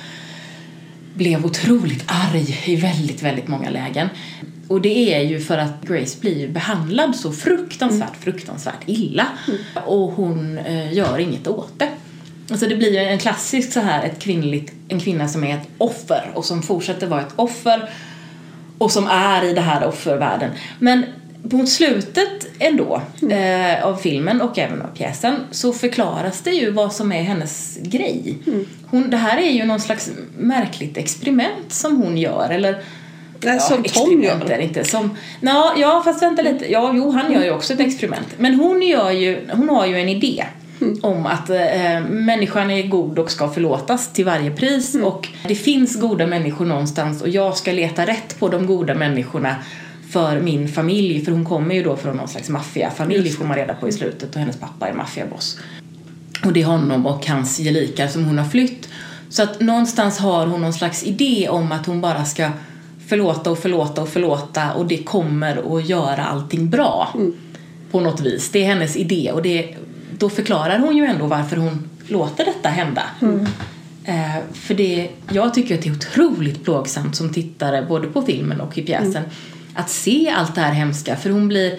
[1.14, 4.08] blev otroligt arg i väldigt, väldigt många lägen.
[4.68, 8.22] Och det är ju för att Grace blir behandlad så fruktansvärt, Mm.
[8.22, 9.26] fruktansvärt illa.
[9.86, 11.88] Och hon eh, gör inget åt det.
[12.50, 15.68] Alltså det blir ju en klassisk så här, ett kvinnligt, en kvinna som är ett
[15.78, 17.90] offer och som fortsätter vara ett offer
[18.78, 20.50] och som är i det här offervärlden.
[20.78, 21.04] Men
[21.42, 26.92] mot slutet ändå eh, av filmen och även av pjäsen så förklaras det ju vad
[26.92, 28.38] som är hennes grej.
[28.86, 32.82] Hon, det här är ju någon slags märkligt experiment som hon gör eller
[33.44, 34.60] Nej, som Tom gör.
[34.60, 34.84] inte.
[34.84, 36.72] Som, ja, ja, fast vänta lite.
[36.72, 38.28] Ja, jo, han gör ju också ett experiment.
[38.36, 40.44] Men hon, gör ju, hon har ju en idé
[41.02, 46.00] om att eh, människan är god och ska förlåtas till varje pris och det finns
[46.00, 49.56] goda människor någonstans och jag ska leta rätt på de goda människorna
[50.12, 53.74] för min familj, för hon kommer ju då från någon slags maffiafamilj får man reda
[53.74, 55.58] på i slutet och hennes pappa är maffiaboss.
[56.44, 58.88] Och det är honom och hans gelikar som hon har flytt.
[59.28, 62.50] Så att någonstans har hon någon slags idé om att hon bara ska
[63.06, 67.14] förlåta och förlåta och förlåta och det kommer att göra allting bra.
[67.90, 68.50] På något vis.
[68.50, 69.74] Det är hennes idé och det,
[70.18, 73.02] då förklarar hon ju ändå varför hon låter detta hända.
[74.04, 78.60] Eh, för det, jag tycker att det är otroligt plågsamt som tittare både på filmen
[78.60, 79.22] och i pjäsen
[79.74, 81.78] att se allt det här hemska för hon blir,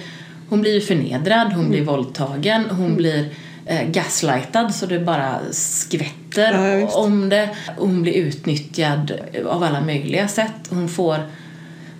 [0.49, 3.29] hon blir förnedrad, hon blir våldtagen, hon blir
[3.65, 7.49] eh, gaslightad så det bara skvätter Ja, om det.
[7.77, 9.13] Och hon blir utnyttjad
[9.45, 10.67] av alla möjliga sätt.
[10.69, 11.17] Hon får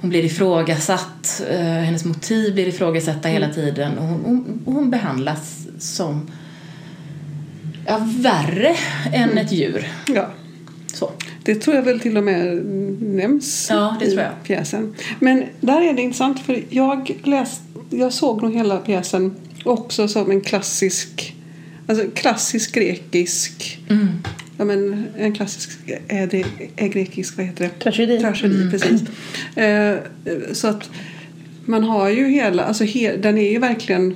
[0.04, 5.68] hon blir ifrågasatt, eh, hennes motiv blir ifrågasatta hela tiden och hon, hon, hon behandlas
[5.80, 6.32] som
[7.86, 8.76] ja, värre
[9.14, 9.88] än ett djur.
[10.08, 10.30] Ja.
[10.94, 11.12] Så.
[11.44, 12.66] Det tror jag väl till och med
[13.02, 14.32] nämns Ja, det i tror jag.
[14.44, 14.96] pjäsen.
[15.20, 20.32] Men där är det intressant för jag, läst, jag såg nog hela pjäsen också som
[20.32, 21.36] en klassisk
[21.88, 24.08] alltså klassisk grekisk Mm.
[24.58, 25.70] ja men en klassisk
[26.08, 27.70] är, det, är grekisk, vad heter det?
[27.84, 28.20] Tragedi.
[28.20, 28.72] Tragedi, Mm.
[28.72, 29.02] precis.
[29.58, 29.96] Eh,
[30.54, 30.90] så att
[31.66, 34.16] man har ju hela, alltså he, den är ju verkligen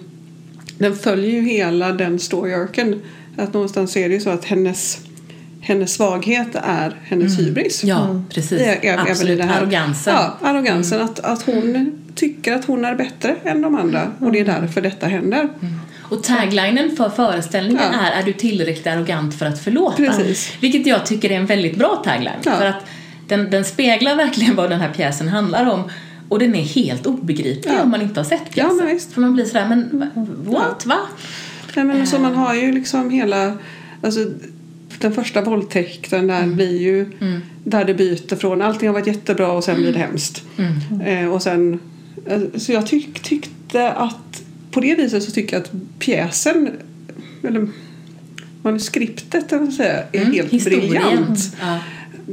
[0.78, 3.02] den följer ju hela den story arken.
[3.38, 5.00] Att någonstans är det ju så att hennes
[5.68, 7.84] hennes svaghet är hennes hybris.
[7.84, 7.96] Mm.
[7.98, 8.62] Ja, precis.
[8.62, 9.38] Ä- ä- även i Absolut.
[9.38, 9.62] det här.
[9.62, 10.14] Arrogansen.
[10.14, 11.02] Ja, arrogansen.
[11.02, 14.82] Att, att hon tycker att hon är bättre än de andra och det är därför
[14.82, 15.50] detta händer.
[16.02, 18.00] Och taglinen för föreställningen Ja.
[18.00, 19.96] är Är du tillräckligt arrogant för att förlåta?
[19.98, 20.52] Precis.
[20.62, 22.34] Vilket jag tycker är en väldigt bra tagline.
[22.44, 22.52] Ja.
[22.58, 22.86] För att
[23.28, 25.84] den, den speglar verkligen vad den här pjäsen handlar om.
[26.30, 27.84] Och den är helt obegriplig Ja.
[27.84, 28.78] om man inte har sett Ja, pjäsen.
[28.78, 29.14] men visst.
[29.14, 30.10] För man blir sådär, men
[30.46, 30.86] what?
[30.86, 30.98] Va?
[31.76, 33.58] Nej, men alltså, man har ju liksom hela...
[34.04, 34.20] Alltså,
[35.02, 37.06] den första våldtäkten där blir ju
[37.64, 40.44] där det byter från allting har varit jättebra och sen blir det hemskt.
[41.06, 41.80] Eh, och sen,
[42.26, 46.70] eh, så jag tyck, tyckte att på det viset så tycker jag att pjäsen
[47.44, 47.68] eller
[48.62, 51.56] manuskriptet säga, är helt briljant.
[51.62, 51.80] Ja.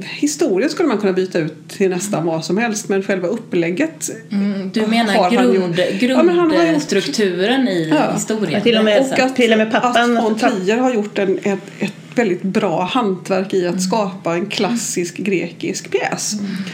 [0.03, 4.71] Historien skulle man kunna byta ut till nästan vad som helst men själva upplägget Mm,
[4.75, 5.79] du menar han grund.
[6.01, 8.13] Ja, men han har gjort- grundstrukturen i Ja.
[8.15, 8.53] historien?
[8.53, 9.01] Ja, till och med-.
[9.13, 12.43] Och att, Till och med pappan- att von Trier har gjort en, ett, ett väldigt
[12.43, 16.33] bra hantverk i att skapa en klassisk grekisk pjäs.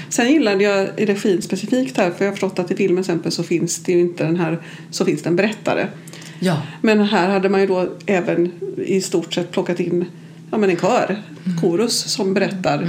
[0.09, 3.33] Sen gillade jag regin specifikt här för jag har förstått att i filmen till exempel
[3.33, 4.59] så finns det ju inte den här
[4.90, 5.87] så finns det en berättare.
[6.40, 6.62] Ja.
[6.83, 8.52] Men här hade man ju då även
[8.87, 10.04] i stort sett plockat in
[10.51, 11.23] ja, men en kör,
[11.61, 12.89] korus, som berättar.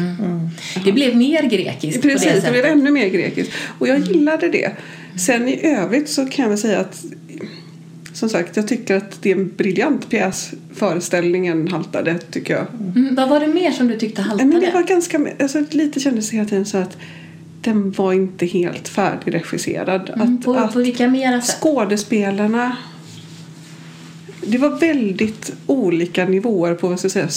[0.86, 2.52] Det blev mer grekiskt det Precis, det sättet.
[2.52, 3.54] blev ännu mer grekiskt.
[3.80, 4.72] Och jag gillade det.
[5.20, 7.06] Sen i övrigt så kan jag säga att
[8.14, 10.52] som sagt, jag tycker att det är en briljant pjäs.
[10.74, 12.66] Föreställningen haltade, tycker jag.
[12.96, 14.50] Mm, vad var det mer som du tyckte haltade?
[14.50, 16.98] Men det var ganska, alltså, lite kändes hela tiden så att
[17.62, 20.12] den var inte helt färdigregisserad.
[20.16, 21.58] mm, att, på, att på vilka mera sätt?
[21.62, 22.78] skådespelarna...
[24.46, 27.30] Det var väldigt olika nivåer på vad ska jag säga,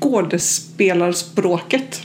[0.00, 2.00] skådespelarspråket.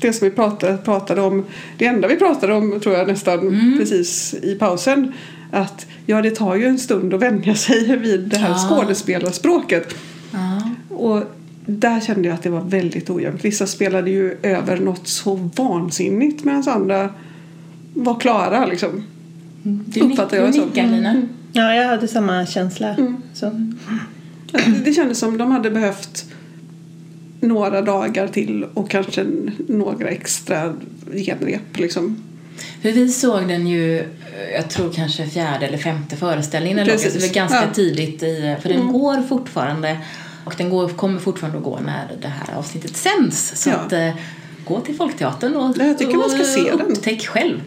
[0.00, 1.44] Det som vi pratade, pratade om,
[1.78, 3.78] det enda vi pratade om tror jag nästan Mm.
[3.78, 5.12] precis i pausen.
[5.52, 8.68] Att ja, det tar ju en stund att vänja sig vid det här Ja.
[8.68, 9.94] skådespelarspråket.
[10.32, 10.70] Ja.
[10.96, 11.22] Och
[11.66, 13.44] där kände jag att det var väldigt ojämnt.
[13.44, 17.08] Vissa spelade ju över något så vansinnigt medan andra
[17.94, 19.02] var klara liksom.
[19.62, 21.22] Du, jag du nickar Lina.
[21.52, 22.96] Ja, jag hade samma känsla.
[23.34, 23.50] Så.
[24.52, 26.24] Det- Det kändes som de hade behövt
[27.40, 29.26] några dagar till och kanske
[29.68, 30.74] några extra
[31.12, 32.22] genrep liksom.
[32.82, 34.04] För vi såg den ju,
[34.54, 37.12] jag tror kanske fjärde eller femte föreställningen eller något, Precis.
[37.12, 37.74] så det var ganska Ja.
[37.74, 39.98] tidigt i, för den går fortfarande
[40.44, 43.62] och den går, kommer fortfarande att gå när det här avsnittet sänds.
[43.62, 43.74] Så Ja.
[43.76, 44.10] att eh,
[44.70, 46.80] gå till Folkteatern och, Ja, jag tycker man ska och se den.
[46.80, 47.60] upptäck själv.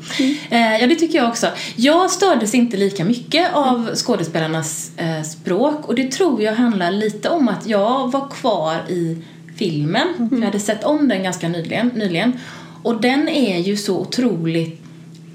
[0.49, 1.47] Eh, ja, det tycker jag också.
[1.75, 7.29] Jag stördes inte lika mycket av skådespelarnas eh, språk och det tror jag handlar lite
[7.29, 9.17] om att jag var kvar i
[9.55, 10.29] filmen.
[10.31, 12.39] Jag hade sett om den ganska nyligen, nyligen
[12.83, 14.81] och den är ju så otroligt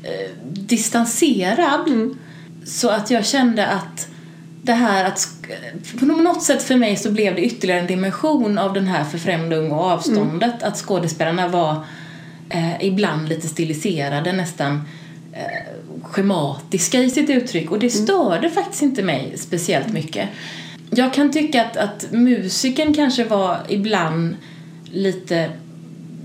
[0.03, 2.15] eh, distanserad
[2.65, 4.09] så att jag kände att
[4.63, 5.29] det här att
[5.99, 9.71] på något sätt för mig så blev det ytterligare en dimension av den här förfrämdung
[9.71, 10.63] och avståndet.
[10.63, 11.85] Att skådespelarna var
[12.49, 14.83] eh, ibland lite stiliserade nästan
[15.33, 17.71] eh, schematiska i sitt uttryck.
[17.71, 20.29] Och det störde faktiskt inte mig speciellt mycket.
[20.91, 24.37] Jag kan tycka att, att musiken kanske var ibland
[24.85, 25.51] lite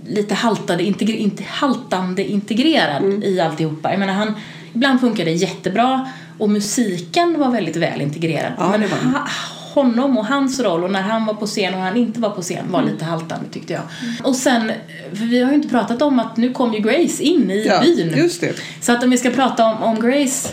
[0.07, 3.91] lite haltade, integre, inte, haltande integrerad i alltihopa.
[3.91, 4.33] Jag menar, han,
[4.73, 8.53] ibland funkar det jättebra och musiken var väldigt väl integrerad.
[8.57, 9.27] Ja, men ha,
[9.73, 12.41] honom och hans roll och när han var på scen och han inte var på
[12.41, 13.81] scen var lite haltande tyckte jag.
[14.23, 14.71] Och sen,
[15.13, 17.81] för vi har ju inte pratat om att nu kom ju Grace in i Ja,
[17.81, 18.13] byn.
[18.17, 18.53] just det.
[18.81, 20.49] Så att om vi ska prata om, om Grace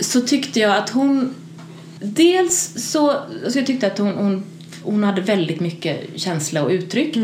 [0.00, 1.34] så tyckte jag att hon
[2.02, 3.16] Dels så,
[3.48, 4.44] så jag tyckte att hon, hon,
[4.82, 7.16] hon hade väldigt mycket känsla och uttryck.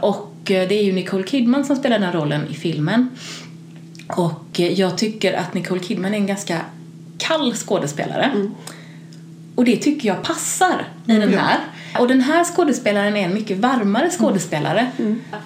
[0.00, 3.08] Och eh, det är ju Nicole Kidman som spelar den rollen i filmen.
[4.08, 6.60] Och eh, jag tycker att Nicole Kidman är en ganska
[7.18, 8.30] kall skådespelare.
[9.54, 11.58] Och det tycker jag passar i den här.
[11.98, 14.90] Och den här skådespelaren är en mycket varmare skådespelare.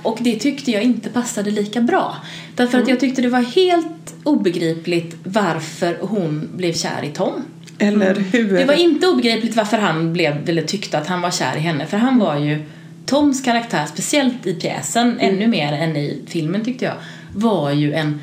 [0.03, 2.17] Och det tyckte jag inte passade lika bra.
[2.55, 7.33] Därför att jag tyckte det var helt obegripligt varför hon blev kär i Tom.
[7.79, 8.53] Eller hur?
[8.53, 11.87] Det var inte obegripligt varför han blev, eller tyckte att han var kär i henne.
[11.87, 12.65] För han var ju,
[13.07, 16.95] Toms karaktär, speciellt i pjäsen, ännu mer än i filmen tyckte jag,
[17.35, 18.21] var ju en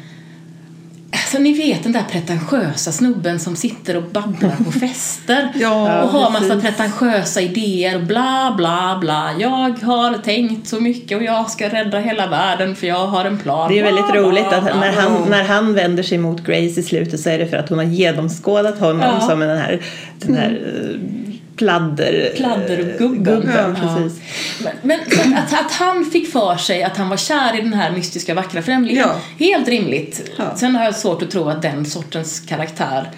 [1.27, 6.09] Alltså ni vet den där pretentiösa snubben som sitter och babblar på fester Ja, och
[6.09, 6.63] har massa precis.
[6.63, 9.29] pretentiösa idéer och bla bla bla.
[9.39, 13.37] Jag har tänkt så mycket och jag ska rädda hela världen för jag har en
[13.37, 13.71] plan.
[13.71, 16.79] Det är väldigt Bla, bla, roligt att när han, när han vänder sig mot Grace
[16.79, 19.27] i slutet så är det för att hon har genomskådat honom Ja.
[19.27, 19.81] som den här,
[20.19, 21.26] den här eh,
[21.57, 22.31] pladder...
[22.35, 23.23] Pladdergubben.
[23.23, 23.95] gubben, Ja.
[23.97, 24.21] precis.
[24.63, 27.73] Men, men så att, att, han fick för sig att han var kär i den
[27.73, 29.45] här mystiska vackra främlingen, Ja.
[29.45, 30.31] helt rimligt.
[30.37, 30.55] Ja.
[30.55, 33.09] Sen har jag svårt att tro att den sortens karaktär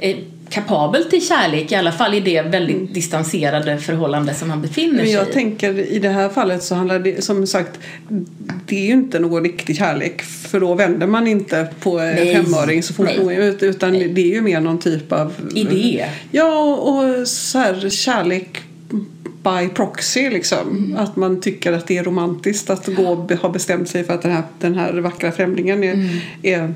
[0.00, 0.16] är
[0.50, 4.96] kapabel till kärlek, i alla fall i det väldigt distanserade förhållande som han befinner Mm.
[4.96, 5.32] Men sig jag i.
[5.32, 7.70] tänker i det här fallet så handlar det som sagt
[8.66, 12.34] det är ju inte någon riktig kärlek för då vänder man inte på en Nej.
[12.36, 13.36] femåring så fort Nej.
[13.36, 16.06] är ute utan det är ju mer någon typ av Idé.
[16.30, 18.58] Ja och så här kärlek
[19.42, 20.58] by proxy liksom.
[20.70, 20.96] Mm.
[20.96, 24.22] Att man tycker att det är romantiskt att gå och ha bestämt sig för att
[24.22, 26.08] den här, den här vackra främlingen är, Mm.
[26.42, 26.74] är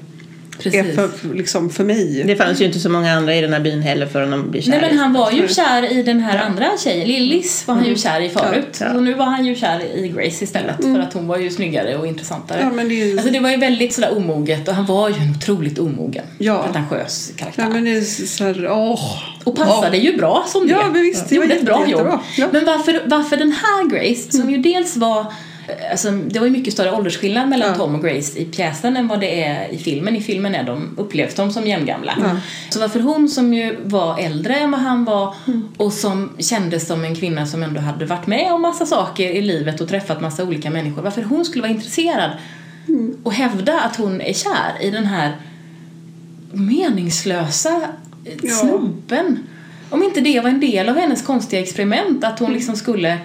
[0.62, 0.80] Precis.
[0.98, 2.24] är för, liksom för mig.
[2.26, 4.60] Det fanns ju inte så många andra i den här byn heller förrän de blir
[4.62, 4.80] kära.
[4.80, 7.96] Nej men han var ju kär i den här andra tjejen, Lillis var han ju
[7.96, 8.78] kär i förut.
[8.80, 8.92] Ja.
[8.92, 11.96] Så nu var han ju kär i Grace istället för att hon var ju snyggare
[11.96, 12.58] och intressantare.
[12.62, 15.08] Ja, men det är ju- Alltså det var ju väldigt sådär omoget och han var
[15.08, 16.62] ju en otroligt omogen, Ja.
[16.62, 17.62] pretentiös karaktär.
[17.62, 19.00] Nej, men det är så här, åh.
[19.44, 20.72] Och passade ju bra som det.
[20.72, 22.06] Ja, men visst, det var Gjorde ett bra jobb.
[22.36, 22.48] Ja.
[22.52, 25.26] Men varför, varför den här Grace, som ju dels var
[25.90, 27.74] Alltså, det var ju mycket större åldersskillnad mellan Ja.
[27.74, 30.16] Tom och Grace i pjäsen än vad det är i filmen.
[30.16, 32.14] I filmen är de, upplevs de som jämngamla.
[32.20, 32.37] Ja.
[32.70, 35.68] Så varför hon som ju var äldre än vad han var Mm.
[35.76, 39.42] och som kändes som en kvinna som ändå hade varit med om massa saker i
[39.42, 41.02] livet och träffat massa olika människor.
[41.02, 42.31] Varför hon skulle vara intresserad
[42.88, 43.16] Mm.
[43.22, 45.37] och hävda att hon är kär i den här
[46.52, 47.81] meningslösa
[48.24, 48.54] eh, Ja.
[48.54, 49.38] snubben.
[49.90, 53.18] Om inte det var en del av hennes konstiga experiment att hon liksom skulle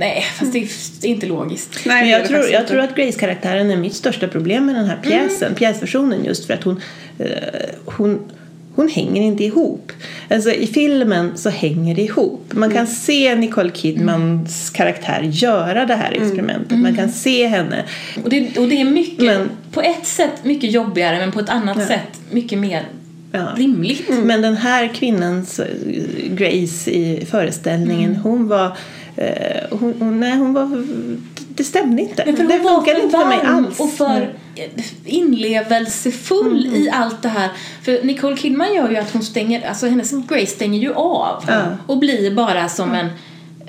[0.00, 0.66] Nej, fast det är,
[1.08, 1.70] inte logiskt.
[1.86, 4.96] Nej, Men jag, tror, jag tror att Grace-karaktären är mitt största problem med den här
[5.02, 5.54] pjäsen, Mm.
[5.54, 6.80] pjäsversionen just för att hon,
[7.18, 7.26] eh,
[7.84, 8.18] hon,
[8.74, 9.92] hon hänger inte ihop.
[10.30, 12.44] Alltså i filmen så hänger det ihop.
[12.50, 12.76] Man Mm.
[12.76, 16.70] kan se Nicole Kidmans karaktär göra det här experimentet.
[16.70, 16.96] Man Mm.
[16.96, 17.84] kan se henne.
[18.24, 21.48] Och det, och det är mycket, Men- på ett sätt mycket jobbigare men på ett
[21.50, 21.86] annat Ja.
[21.86, 22.82] sätt mycket mer
[23.32, 23.46] Ja.
[23.56, 24.08] rimligt.
[24.24, 25.66] Men den här kvinnans eh,
[26.30, 28.22] Grace i föreställningen, Mm.
[28.22, 28.76] hon var
[29.70, 30.84] hon, hon, nej, hon var...
[31.48, 32.24] Det stämde inte.
[32.24, 33.80] För det funkade inte för mig alls.
[33.80, 34.34] och för
[35.04, 36.82] inlevelsefull Mm.
[36.82, 37.50] i allt det här.
[37.82, 41.62] För Nicole Kidman gör ju att hon stänger, alltså hennes Grace stänger ju av Ja.
[41.86, 43.06] och blir bara som en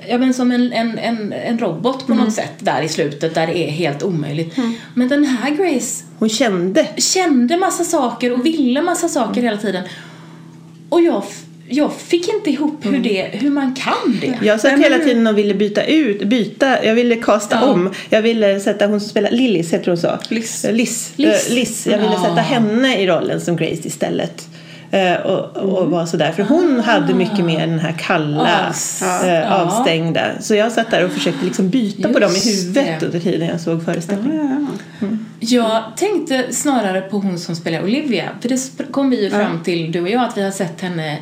[0.08, 2.24] Ja men som en, en, en, en robot på Mm.
[2.24, 4.56] något sätt där i slutet där det är helt omöjligt.
[4.94, 6.88] Men den här Grace Hon kände.
[6.96, 9.12] kände massa saker och ville massa Mm.
[9.14, 9.84] saker hela tiden.
[10.88, 11.22] Och jag,
[11.70, 14.38] jag fick inte ihop hur, det, hur man kan det.
[14.46, 17.66] Jag satt hela tiden och ville byta ut, byta, jag ville kasta Ja.
[17.66, 17.92] om.
[18.10, 20.06] Jag ville sätta hon som spelar, Lillis heter hon så?
[20.08, 20.66] Eh, Liz.
[20.72, 21.12] Liz.
[21.18, 21.86] Eh, Liz.
[21.86, 22.22] Jag ville Ja.
[22.24, 24.46] sätta henne i rollen som Grace istället.
[24.92, 25.90] Eh, och, och Mm.
[25.90, 26.32] vara sådär.
[26.32, 28.74] För hon hade mycket mer den här kalla,
[29.24, 30.22] eh, avstängda.
[30.40, 33.06] Så jag satt där och försökte liksom byta på dem i Just huvudet det.
[33.06, 34.68] under tiden jag såg föreställningen.
[35.00, 35.06] Ja,
[35.40, 38.24] Jag tänkte snarare på hon som spelar Olivia.
[38.40, 38.60] För det
[38.92, 41.18] kom vi ju fram till, du och jag, att vi har sett henne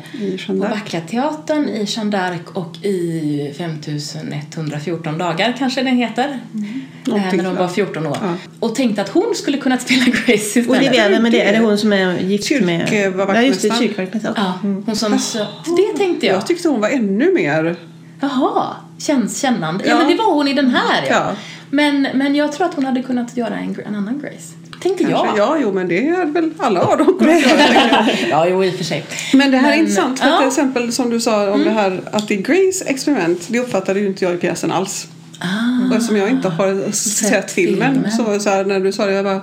[0.47, 0.69] på d'Arc.
[0.69, 6.23] Backateatern, i Jeanne d'Arc och i 5114 dagar kanske den heter.
[6.27, 6.61] Eh,
[7.05, 7.85] Någonting när de var sådär.
[7.85, 8.17] 14 år.
[8.21, 8.33] Ja.
[8.59, 10.69] Och tänkte att hon skulle kunna spela Grace istället.
[10.69, 11.41] Olivia, vem är det?
[11.41, 13.13] Är det hon som är gift Kyrk- med...
[13.13, 13.89] var Ja, just det, vaktmästaren.
[13.89, 14.35] kyrkvaktmästaren.
[14.37, 14.53] Ja,
[14.85, 15.19] hon som...
[15.19, 15.37] Så,
[15.77, 16.35] det tänkte jag.
[16.35, 17.75] Jag tyckte hon var ännu mer...
[18.21, 19.83] Jaha, känns kännande.
[19.83, 19.91] Ja.
[19.91, 19.97] Ja.
[19.97, 21.15] men det var hon i den här ja.
[21.15, 21.31] Ja.
[21.69, 24.53] Men, men jag tror att hon hade kunnat göra en, en annan Grace.
[24.81, 25.27] Tänkte Kanske.
[25.27, 25.37] jag.
[25.37, 28.07] Ja, jo, men det hade väl alla av dem kunnat göra.
[28.29, 29.05] ja, jo i och för sig.
[29.33, 30.19] Men det här är Men, intressant.
[30.19, 30.37] För ja.
[30.37, 33.47] till exempel som du sa om det här att det är Grace experiment.
[33.47, 35.07] Det uppfattade ju inte jag i pjäsen alls.
[35.39, 38.11] Ah, Och eftersom jag inte har sett, filmen, filmen.
[38.11, 39.41] så, så här, när du sa det jag bara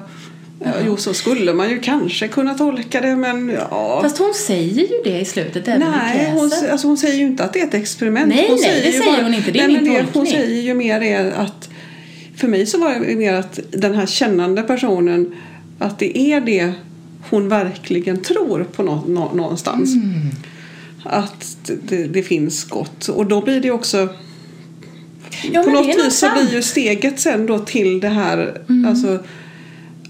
[0.64, 4.00] ja, Jo så skulle man ju kanske kunna tolka det men ja.
[4.02, 6.36] Fast hon säger ju det i slutet även i Nej, pjäsen.
[6.36, 8.28] hon, alltså hon säger ju inte att det är ett experiment.
[8.28, 9.50] Nej, hon nej, det ju säger hon inte.
[9.50, 11.68] Det är nej, min men det Hon säger ju mer är att
[12.36, 15.34] för mig så var det mer att den här kännande personen
[15.78, 16.72] att det är det
[17.30, 19.94] hon verkligen tror på nå, nå, någonstans.
[19.94, 20.30] Mm.
[21.04, 23.08] Att det, det finns gott.
[23.08, 24.08] Och då blir det också
[25.52, 26.26] ja, på något det vis så.
[26.26, 26.38] Mm.
[26.38, 29.18] blir ju steget sen då till det här alltså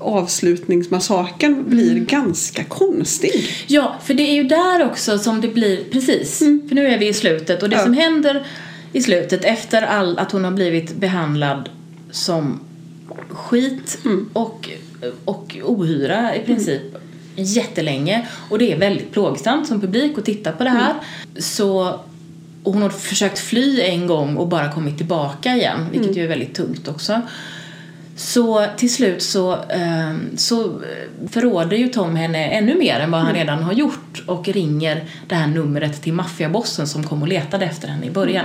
[0.01, 2.05] avslutningsmassakern blir Mm.
[2.07, 3.49] ganska konstig.
[3.67, 6.39] Ja, för det är ju där också som det blir, precis.
[6.39, 7.83] För nu är vi i slutet och det Ja.
[7.83, 8.47] som händer
[8.93, 11.69] i slutet efter all, att hon har blivit behandlad
[12.11, 12.61] som
[13.29, 13.99] skit
[14.33, 14.69] och,
[15.25, 16.83] och ohyra i princip
[17.37, 20.95] jättelänge och det är väldigt plågsamt som publik att titta på det här.
[21.39, 22.01] Så,
[22.63, 26.29] och hon har försökt fly en gång och bara kommit tillbaka igen, vilket ju är
[26.29, 27.23] väldigt tungt också.
[28.19, 30.81] Så till slut så, eh, så
[31.31, 35.35] förråder ju Tom henne ännu mer än vad han redan har gjort och ringer det
[35.35, 38.45] här numret till maffiabossen som kom och letade efter henne i början.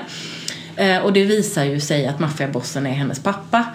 [0.75, 3.65] Eh, och det visar ju sig att maffiabossen är hennes pappa.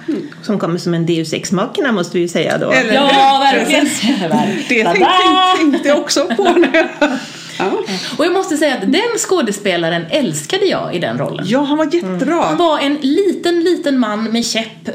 [0.43, 2.71] Som kommer som en deus ex machina måste vi ju säga då.
[2.71, 3.87] Eller- Ja, verkligen!
[4.69, 4.85] Det
[5.73, 6.43] tänkte jag också på.
[6.43, 7.09] När jag,
[7.59, 7.73] ja.
[8.19, 11.45] Och jag måste säga att den skådespelaren älskade jag i den rollen.
[11.49, 12.43] ja, han var jättebra.
[12.43, 14.93] Han var en liten, liten man med käpp, eh,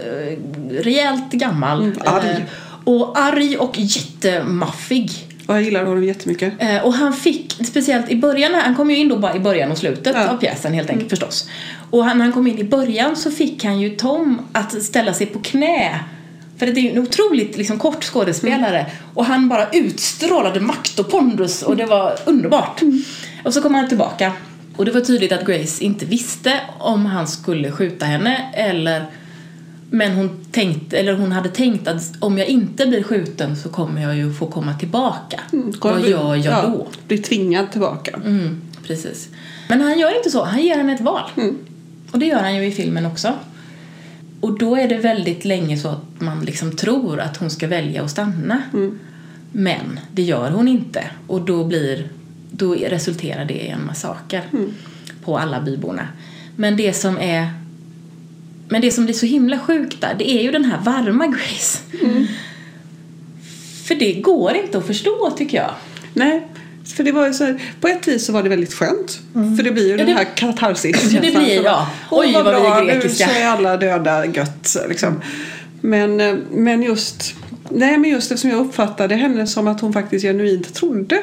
[0.84, 1.82] rejält gammal.
[1.84, 2.30] Mm, arg.
[2.30, 2.38] eh,
[2.84, 5.12] Och arg och jättemaffig.
[5.48, 6.54] Och jag gillade honom jättemycket.
[6.60, 9.72] Eh, och han fick, speciellt i början, han kom ju in då bara i början
[9.72, 10.30] och slutet Ja.
[10.30, 11.50] av pjäsen helt enkelt förstås.
[11.90, 15.28] Och när han kom in i början så fick han ju Tom att ställa sig
[15.28, 16.00] på knä.
[16.62, 18.86] För det är ju en otroligt liksom, kort skådespelare.
[19.14, 22.82] Och han bara utstrålade makt och pondus och det var underbart.
[23.46, 24.34] Och så kom han tillbaka.
[24.78, 29.06] Och det var tydligt att Grace inte visste om han skulle skjuta henne eller
[29.90, 34.02] Men hon, tänkte, eller hon hade tänkt att om jag inte blir skjuten så kommer
[34.02, 35.40] jag ju få komma tillbaka.
[35.82, 36.88] Vad gör jag då?
[37.08, 38.20] Blir tvingad tillbaka.
[38.26, 39.30] Mm, precis.
[39.68, 40.44] Men han gör inte så.
[40.44, 41.30] Han ger henne ett val.
[41.38, 41.58] Mm.
[42.12, 43.34] Och det gör han ju i filmen också.
[44.42, 48.04] Och då är det väldigt länge så att man liksom tror att hon ska välja
[48.04, 48.62] att stanna.
[48.74, 49.00] Mm.
[49.52, 51.04] Men det gör hon inte.
[51.28, 52.10] Och då, blir,
[52.52, 54.74] då resulterar det i en massaker Mm.
[55.24, 56.08] på alla byborna.
[56.56, 57.54] Men det som är
[58.70, 61.80] men det som blir så himla sjukt där, det är ju den här varma Grace.
[62.04, 62.28] Mm.
[63.84, 65.72] För det går inte att förstå tycker jag.
[66.14, 66.48] Nej,
[66.86, 69.20] för det var ju så här, på ett vis så var det väldigt skönt.
[69.34, 71.02] För det blir ju Ja, den det- här katarsis.
[71.12, 71.88] Det blir- ja.
[72.12, 73.28] Oj, vad vad vi är bra, nu grekiska.
[73.28, 74.78] så är alla döda gött.
[74.90, 75.22] Liksom.
[75.82, 77.34] Men, eh, men just
[77.74, 81.18] Nej, men just eftersom jag uppfattade henne som att hon faktiskt genuint trodde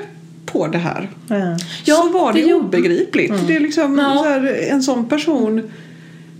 [0.47, 1.09] på det här.
[1.29, 1.57] Ja.
[1.85, 3.35] Ja, så var det, det obegripligt.
[3.47, 4.15] Det är liksom Ja.
[4.25, 5.71] så här, en sån person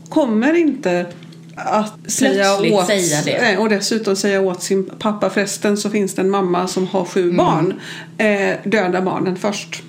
[0.09, 1.07] kommer inte
[1.67, 3.57] att säga åt, säga det.
[3.59, 7.23] Och dessutom säga åt sin pappa förresten så finns det en mamma som har sju
[7.23, 7.37] Mm.
[7.37, 7.81] barn.
[8.19, 9.83] Eh, döda barnen först.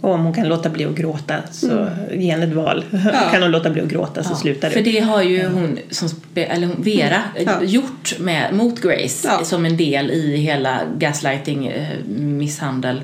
[0.00, 2.84] Och om hon kan låta bli att gråta så ge henne ett val.
[3.32, 4.90] Kan hon låta bli att gråta så slutar För det.
[4.90, 7.62] det har ju hon, som spe, eller hon, Vera, Ja.
[7.62, 9.44] gjort med, mot Grace Ja.
[9.44, 13.02] som en del i hela gaslighting, eh, misshandel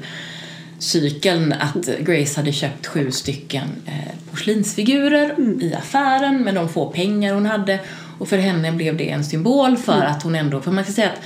[0.79, 3.93] cykeln att Grace hade köpt sju stycken eh,
[4.31, 7.79] porslinsfigurer i affären med de få pengar hon hade
[8.23, 11.09] och för henne blev det en symbol för att hon ändå, för man kan säga
[11.09, 11.21] att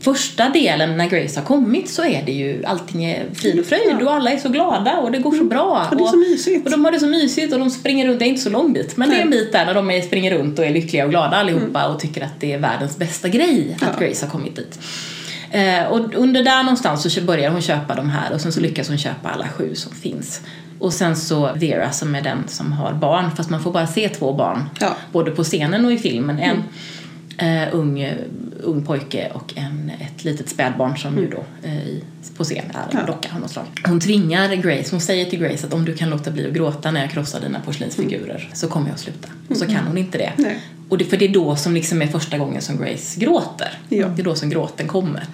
[0.00, 4.02] första delen när Grace har kommit så är det ju allting är frid och fröjd
[4.02, 5.88] och alla är så glada och det går så bra.
[5.90, 6.64] Och det är så mysigt.
[6.64, 8.72] Och de har det så mysigt och de springer runt, det är inte så lång
[8.72, 9.38] bit men det är en Nej.
[9.38, 12.40] bit där när de springer runt och är lyckliga och glada allihopa och tycker att
[12.40, 14.06] det är världens bästa grej att Ja.
[14.06, 14.78] Grace har kommit dit.
[15.50, 18.88] Eh, och under där någonstans så börjar hon köpa de här och sen så lyckas
[18.88, 20.40] hon köpa alla sju som finns.
[20.80, 24.08] Och sen så Vera som är den som har barn, fast man får bara se
[24.08, 24.64] två barn.
[24.80, 24.96] Ja.
[25.12, 26.38] Både på scenen och i filmen.
[26.38, 26.62] En
[27.38, 28.12] eh, ung,
[28.62, 31.76] ung pojke och en, ett litet spädbarn som ju då eh,
[32.36, 33.06] på scen är en Ja.
[33.06, 33.64] docka av något slag.
[33.84, 36.90] Hon tvingar Grace, hon säger till Grace att om du kan låta bli att gråta
[36.90, 39.28] när jag krossar dina porslinsfigurer så kommer jag att sluta.
[39.48, 40.32] Och så kan hon inte det.
[40.36, 40.58] Nej.
[40.88, 43.78] Och det, för det är då som liksom är första gången som Grace gråter.
[43.88, 44.08] Ja.
[44.08, 45.24] Det är då som gråten kommer.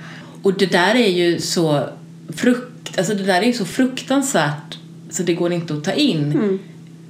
[0.43, 1.89] Och det där är ju så
[2.37, 4.76] frukt, alltså det där är ju så fruktansvärt
[5.17, 6.33] så det går inte att ta in.
[6.33, 6.59] Mm.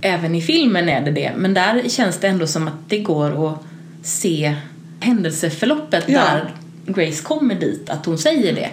[0.01, 1.33] Även i filmen är det det.
[1.37, 3.59] Men där känns det ändå som att det går att
[4.03, 4.55] se
[5.01, 6.21] händelseförloppet Ja.
[6.21, 6.51] där
[6.87, 8.71] Grace kommer dit, att hon säger det.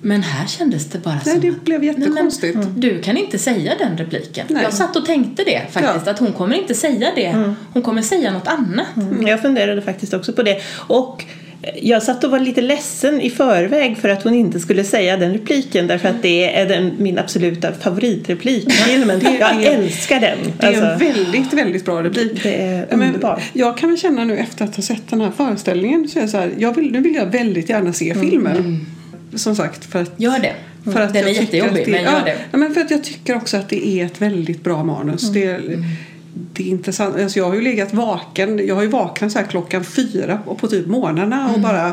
[0.00, 2.56] Men här kändes det bara Nej, som det att blev jättekonstigt.
[2.56, 4.46] Nej, men, du kan inte säga den repliken.
[4.50, 4.62] Nej.
[4.62, 6.12] Jag satt och tänkte det faktiskt, Ja.
[6.12, 7.54] att hon kommer inte säga det.
[7.72, 8.96] Hon kommer säga något annat.
[8.96, 10.60] Mm, Jag funderade faktiskt också på det.
[10.76, 11.24] Och
[11.82, 15.32] jag satt och var lite ledsen i förväg för att hon inte skulle säga den
[15.32, 19.20] repliken därför att det är den, min absoluta favoritreplik i filmen.
[19.40, 20.38] Jag älskar den.
[20.60, 22.42] Det är en Alltså, väldigt, väldigt bra replik.
[22.42, 23.42] det är Ja, men underbart.
[23.52, 26.30] Jag kan väl känna nu efter att ha sett den här föreställningen så är jag
[26.30, 28.86] så här, jag vill, nu vill jag väldigt gärna se filmen.
[29.34, 30.52] Som sagt, för att Gör det.
[30.92, 32.36] För att den är jag jättejobbig, att det, men gör det.
[32.50, 35.30] Ja, men för att jag tycker också att det är ett väldigt bra manus.
[35.30, 35.84] Det, är,
[36.56, 37.16] det är intressant.
[37.16, 38.66] Alltså jag har ju legat vaken.
[38.66, 41.86] Jag har ju vaknat så här klockan fyra och på typ morgnarna och bara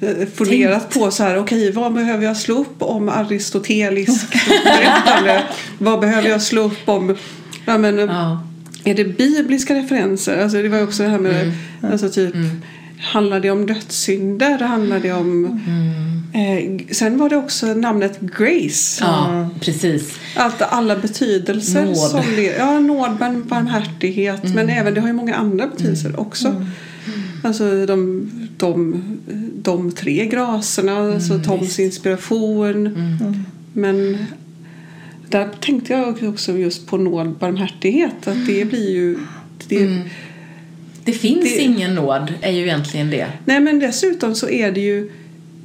[0.00, 4.32] eh, funderat på så här, okej vad behöver jag slå upp om aristoteliskt
[4.64, 5.42] berättande?
[5.78, 7.16] vad behöver jag slå upp om
[7.66, 8.42] ja, men, Ja.
[8.84, 10.42] är det bibliska referenser?
[10.42, 11.52] Alltså det var också det här med
[11.82, 12.34] alltså typ
[13.00, 14.58] Handlar det om dödssynder?
[14.58, 15.60] Handlar det om...
[16.32, 19.04] Eh, sen var det också namnet Grace.
[19.04, 20.18] Ja, precis.
[20.36, 21.84] Allt, alla betydelser.
[21.84, 21.96] Nåd.
[21.96, 24.54] Som det, ja, nåd, men barmhärtighet.
[24.54, 26.66] Men även det har ju många andra betydelser också.
[27.44, 29.02] Alltså de, de,
[29.62, 32.90] de tre graserna, alltså Toms inspiration.
[33.72, 34.26] Men
[35.28, 38.26] där tänkte jag också just på nåd, barmhärtighet.
[38.28, 39.18] Att det blir ju...
[39.68, 40.02] Det,
[41.12, 43.26] Det finns Det- ingen nåd, är ju egentligen det.
[43.44, 45.10] Nej men dessutom så är det ju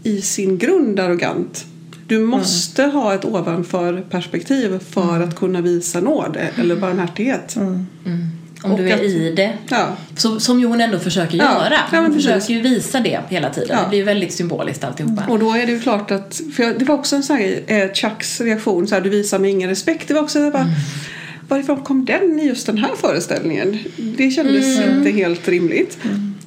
[0.04, 1.66] i sin grund arrogant.
[2.08, 7.56] Du måste ha ett ovanför perspektiv för att kunna visa nåd eller barmhärtighet.
[8.64, 9.54] Om Och du är att- i det.
[9.70, 9.88] Ja.
[10.16, 11.74] Så, som ju hon ändå försöker Ja, göra.
[11.92, 12.26] ja, hon precis.
[12.32, 13.70] försöker ju visa det hela tiden.
[13.72, 13.84] Ja.
[13.84, 15.24] Det blir ju väldigt symboliskt alltihopa.
[15.30, 17.60] Och då är det ju klart att, för jag, det var också en sån här
[17.68, 20.08] eh, Chucks reaktion, så här, du visar mig ingen respekt.
[20.08, 20.68] Det var också så här, bara,
[21.48, 23.80] varifrån kom den i just den här föreställningen?
[23.98, 25.98] Det kändes inte helt rimligt.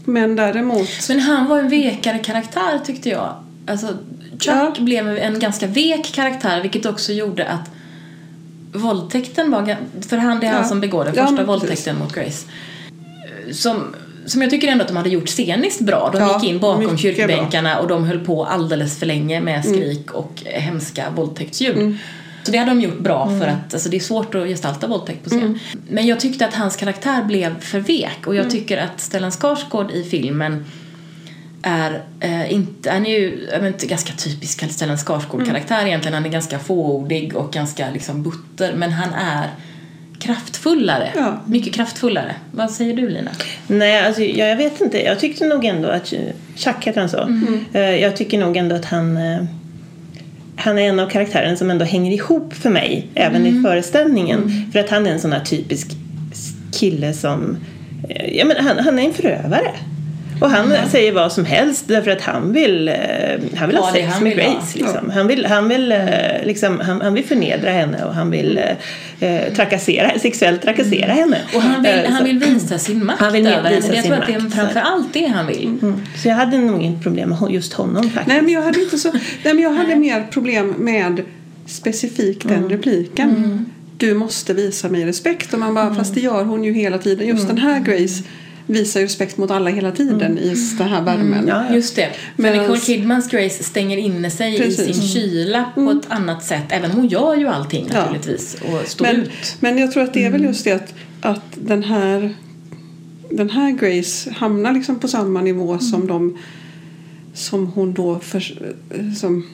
[0.04, 3.34] Men däremot, Men han var en vekare karaktär tyckte jag.
[3.66, 3.86] Alltså,
[4.32, 4.74] Chuck Ja.
[4.78, 7.70] blev en ganska vek karaktär vilket också gjorde att
[8.72, 9.76] våldtäkten var...
[10.08, 10.68] För han, det är han Ja.
[10.68, 12.46] som begår den första våldtäkten mot Grace.
[13.52, 13.94] Som,
[14.26, 16.10] som jag tycker ändå att de hade gjort sceniskt bra.
[16.12, 19.76] De gick in bakom kyrkbänkarna och de höll på alldeles för länge med Mm.
[19.80, 21.96] skrik och hemska våldtäktsljud.
[22.48, 25.24] Så det hade de gjort bra för att alltså, det är svårt att gestalta våldtäkt
[25.24, 25.58] på scen.
[25.88, 29.90] Men jag tyckte att hans karaktär blev för vek och jag tycker att Stellan Skarsgård
[29.90, 30.64] i filmen
[31.62, 36.14] är eh, inte, han är ju jag vet ganska typisk Stellan Skarsgård-karaktär egentligen.
[36.14, 39.48] Han är ganska fåordig och ganska liksom butter men han är
[40.18, 41.12] kraftfullare.
[41.16, 41.40] Ja.
[41.46, 42.34] Mycket kraftfullare.
[42.50, 43.30] Vad säger du Lina?
[43.66, 45.02] Nej, alltså, jag, jag vet inte.
[45.02, 46.12] Jag tyckte nog ändå att...
[46.56, 47.28] Chuck heter han så.
[47.72, 49.18] Eh, Jag tycker nog ändå att han...
[50.58, 54.50] Han är en av karaktärerna som ändå hänger ihop för mig, även i föreställningen.
[54.72, 55.88] För att han är en sån här typisk
[56.72, 57.56] kille som...
[58.08, 59.70] eh, Ja, men han, han är en förövare.
[60.40, 62.94] Och han säger vad som helst därför att han vill, eh,
[63.56, 64.44] han vill ha sex han med vill.
[64.44, 64.78] Grace.
[64.78, 65.10] Liksom.
[65.10, 65.98] Han, vill, han, vill, eh,
[66.44, 71.38] liksom, han, han vill förnedra henne och han vill eh, eh, trakassera, sexuellt trakassera henne.
[71.54, 73.74] Och han vill, han vill visa sin makt Han vill över henne.
[73.74, 75.66] Jag sin tror att det är makt, framför allt det han vill.
[75.82, 76.00] Mm.
[76.16, 78.26] Så jag hade nog inget problem med just honom faktiskt.
[78.26, 81.22] Nej men jag hade inte så, nej men jag hade mer problem med
[81.66, 83.66] specifikt den repliken.
[83.96, 85.52] Du måste visa mig respekt.
[85.52, 87.26] Och man bara, fast det gör hon ju hela tiden.
[87.26, 88.22] Just den här Grace
[88.68, 91.44] visar ju respekt mot alla hela tiden i den här värmen.
[91.48, 91.74] Ja, ja.
[91.74, 92.08] Just det.
[92.36, 94.96] För Medans- Nicole Kidmans Grace stänger inne sig i Precis.
[94.96, 96.64] sin kyla på ett annat sätt.
[96.68, 98.00] Även hon gör ju allting Ja.
[98.00, 99.56] naturligtvis och står Men, ut.
[99.60, 102.34] men jag tror att det är väl just det att, att den här
[103.30, 106.38] den här Grace hamnar liksom på samma nivå som de
[107.34, 108.44] som hon då för,
[109.16, 109.46] som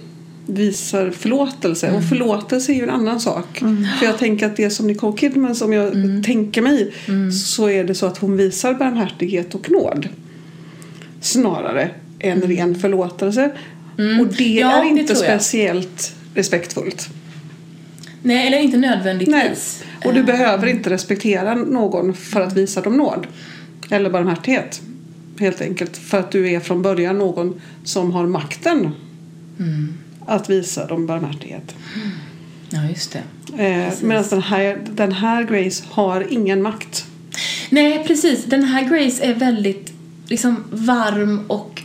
[0.46, 1.92] visar förlåtelse.
[1.92, 3.58] Och förlåtelse är ju en annan sak.
[3.98, 5.92] För jag tänker att det som Nicole Kidman som jag
[6.24, 6.92] tänker mig
[7.32, 10.08] så är det så att hon visar barmhärtighet och nåd.
[11.20, 13.50] Snarare än ren förlåtelse.
[14.20, 17.08] Och det Ja, är inte speciellt respektfullt.
[18.22, 19.82] Nej, eller inte nödvändigtvis.
[19.84, 20.08] Nej.
[20.08, 23.26] Och du behöver inte respektera någon för att visa dem nåd.
[23.90, 24.82] Eller barmhärtighet.
[25.38, 25.96] Helt enkelt.
[25.96, 28.90] För att du är från början någon som har makten
[30.26, 31.74] att visa dem barmhärtighet.
[32.70, 33.64] Ja, just det.
[33.64, 37.04] Eh, Medan den här, den här Grace har ingen makt.
[37.70, 38.44] Nej, precis.
[38.44, 39.92] Den här Grace är väldigt
[40.28, 41.82] liksom varm och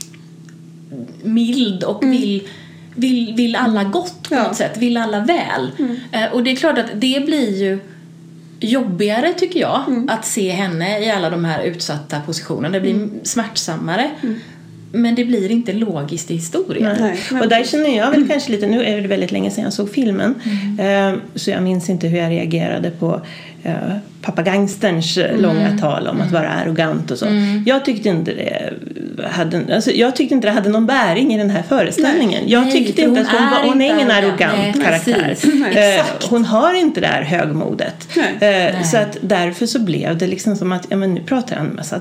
[1.24, 2.48] mild och vill,
[2.96, 4.44] vill, vill alla gott på Ja.
[4.44, 4.78] något sätt.
[4.78, 5.72] Vill alla väl.
[6.12, 7.80] Eh, och det är klart att det blir ju
[8.60, 12.70] jobbigare tycker jag att se henne i alla de här utsatta positionerna.
[12.70, 14.12] Det blir smärtsammare.
[14.92, 16.96] Men det blir inte logiskt i historien.
[17.00, 19.74] Nej, och där känner jag väl kanske lite, nu är det väldigt länge sedan jag
[19.74, 20.36] såg filmen
[20.80, 21.14] Mm.
[21.16, 23.22] eh, så jag minns inte hur jag reagerade på
[23.64, 23.74] eh,
[24.22, 25.42] pappa gangsterns eh, Mm.
[25.42, 27.26] långa tal om att vara arrogant och så.
[27.66, 28.74] Jag tyckte inte det
[29.32, 32.44] hade, alltså, jag tyckte inte det hade någon bäring i den här föreställningen.
[32.48, 34.76] Jag Nej, tyckte för inte att hon är var, hon är ingen arrogant.
[34.76, 35.36] Nej, karaktär.
[35.74, 36.04] Nej.
[36.30, 38.08] Hon har inte det här högmodet.
[38.40, 38.84] Nej.
[38.86, 41.76] Så att därför så blev det liksom som att ja, men nu pratar han en
[41.76, 42.00] massa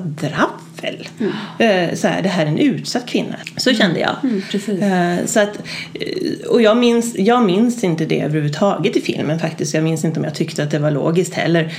[0.81, 1.09] draffel.
[1.21, 1.91] Mm.
[1.91, 3.37] Eh, så här, det här är en utsatt kvinna.
[3.57, 4.17] Så kände jag.
[4.51, 4.83] precis.
[4.83, 5.59] Eh, så att,
[5.95, 9.75] eh, och jag minns, jag minns inte det överhuvudtaget i filmen faktiskt.
[9.75, 11.73] Jag minns inte om jag tyckte att det var logiskt heller.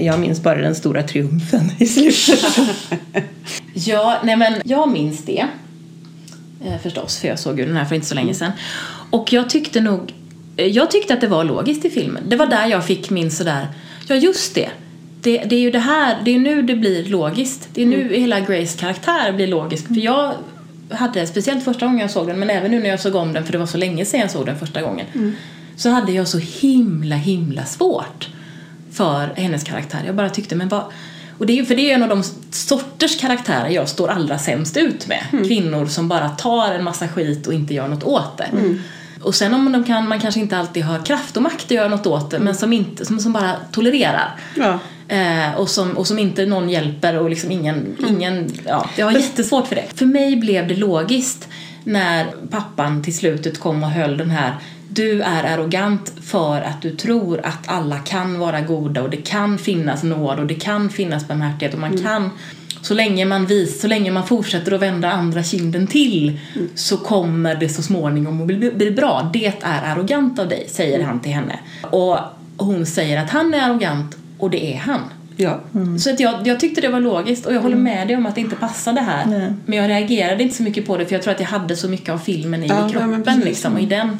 [0.00, 2.44] Jag minns bara den stora triumfen i slutet.
[3.74, 5.46] Ja, nej men jag minns det.
[6.82, 8.52] Förstås, för jag såg ju den här för inte så länge sedan.
[9.10, 10.14] Och jag tyckte nog,
[10.56, 12.22] jag tyckte att det var logiskt i filmen.
[12.28, 13.66] Det var där jag fick min sådär,
[14.08, 14.68] ja just det.
[15.20, 17.68] Det, det är ju det här, det är nu det blir logiskt.
[17.74, 19.86] Det är nu hela Grace karaktär blir logisk.
[19.86, 20.34] För jag
[20.90, 23.44] hade, speciellt första gången jag såg den, men även nu när jag såg om den,
[23.44, 25.06] för det var så länge sedan jag såg den första gången.
[25.76, 28.28] Så hade jag så himla, himla svårt
[28.92, 30.02] för hennes karaktär.
[30.06, 30.82] Jag bara tyckte, men vad...
[31.38, 34.76] Och det är, för det är en av de sorters karaktärer jag står allra sämst
[34.76, 35.22] ut med.
[35.30, 38.48] Kvinnor som bara tar en massa skit och inte gör något åt det.
[39.22, 41.88] Och sen om de kan, man kanske inte alltid har kraft och makt att göra
[41.88, 44.36] något åt det, men som, inte, som, som bara tolererar.
[44.54, 44.78] Ja.
[45.08, 49.12] Eh, och, som, och som inte någon hjälper och liksom ingen, ingen ja, jag har
[49.12, 49.84] jättesvårt för det.
[49.94, 51.48] För mig blev det logiskt
[51.84, 54.54] när pappan till slutet kom och höll den här
[54.88, 59.58] du är arrogant för att du tror att alla kan vara goda och det kan
[59.58, 62.30] finnas nåd och det kan finnas barmhärtighet och man kan
[62.82, 66.40] så länge man vis, så länge man fortsätter att vända andra kinden till
[66.74, 69.30] så kommer det så småningom att bli, bli bra.
[69.32, 71.58] Det är arrogant av dig, säger han till henne.
[71.82, 72.18] Och
[72.56, 75.00] hon säger att han är arrogant och det är han.
[75.36, 75.60] Ja.
[75.98, 78.34] Så att jag, jag tyckte det var logiskt och jag håller med dig om att
[78.34, 79.26] det inte passade här.
[79.26, 79.52] Nej.
[79.66, 81.88] Men jag reagerade inte så mycket på det för jag tror att jag hade så
[81.88, 84.18] mycket av filmen i Ja, kroppen liksom och i den.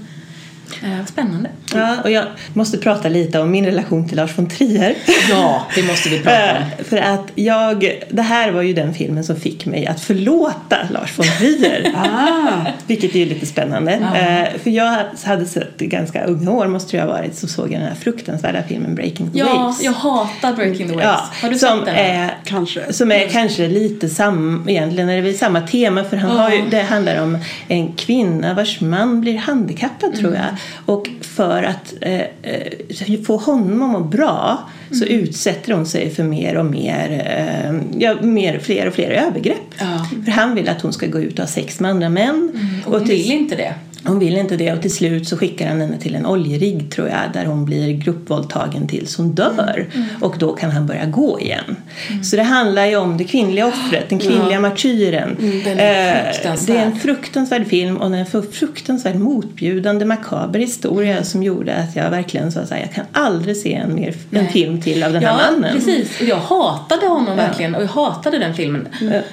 [0.82, 1.50] Eh, spännande.
[1.74, 4.94] ja, och jag måste prata lite om min relation till Lars von Trier.
[5.30, 6.56] Ja, det måste vi prata om.
[6.78, 10.76] Eh, För att jag, det här var ju den filmen som fick mig att förlåta
[10.90, 11.92] Lars von Trier.
[11.96, 12.70] Ah.
[12.86, 13.98] Vilket är ju lite spännande.
[14.14, 14.18] Ja.
[14.18, 17.72] Eh, för jag hade sett i ganska unga år måste jag ha varit så såg
[17.72, 19.82] jag den här fruktansvärda filmen Breaking the Ja, Waves.
[19.82, 21.04] jag hatar Breaking the Waves.
[21.04, 21.94] Ja, Har du som sett den?
[21.94, 22.92] Är, Kanske.
[22.92, 26.62] Som är kanske lite sam, egentligen är det väl samma tema för han har ju,
[26.70, 27.38] det handlar om
[27.68, 30.44] en kvinna vars man blir handikappad tror jag.
[30.86, 34.58] Och för att eh, eh, få honom att må bra
[34.92, 35.20] så Mm.
[35.20, 39.74] utsätter hon sig för mer och mer, eh, ja, mer fler och fler övergrepp.
[39.78, 40.06] Ja.
[40.24, 42.52] För han vill att hon ska gå ut och ha sex med andra män.
[42.86, 43.74] Och hon till- vill inte det.
[44.04, 47.08] Hon vill inte det och till slut så skickar han henne till en oljerigg tror
[47.08, 49.86] jag där hon blir gruppvåldtagen tills hon dör.
[50.20, 51.76] Och då kan han börja gå igen.
[52.22, 55.36] Så det handlar ju om det kvinnliga offret, den kvinnliga martyren.
[55.64, 56.76] den är Eh, fruktansvärd.
[56.76, 62.10] det är en fruktansvärd film och en fruktansvärt motbjudande makaber historia som gjorde att jag
[62.10, 65.30] verkligen sa här, jag kan aldrig se en, mer, en film till av den här
[65.30, 65.74] Ja, mannen.
[65.76, 66.20] precis.
[66.20, 68.88] Och jag hatade honom verkligen och jag hatade den filmen.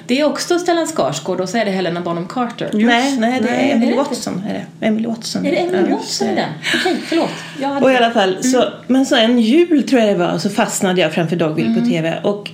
[0.06, 2.70] Det är också Stellan Skarsgård och så är det Helena Bonham Carter.
[2.72, 3.96] Nej, nej, det Nej, är Emily?
[3.96, 4.42] Watson.
[4.80, 4.86] Det?
[4.86, 5.46] Emily Watson.
[5.46, 6.48] Är det Emily Ja, Watson är den?
[6.80, 7.30] Okej, förlåt.
[7.60, 7.86] Jag hade...
[7.86, 11.00] Och i alla fall, så, men så en jul tror jag det var så fastnade
[11.00, 12.50] jag framför Dogville på tv och,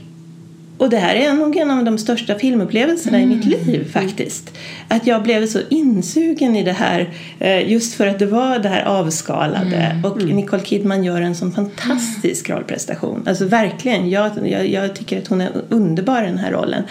[0.79, 4.59] och det här är nog en av de största filmupplevelserna i mitt liv faktiskt.
[4.89, 8.69] Att jag blev så insugen i det här eh, just för att det var det
[8.69, 13.25] här avskalade och Nicole Kidman gör en sån fantastisk rollprestation.
[13.27, 16.83] Alltså verkligen, jag, jag, jag tycker att hon är underbar i den här rollen.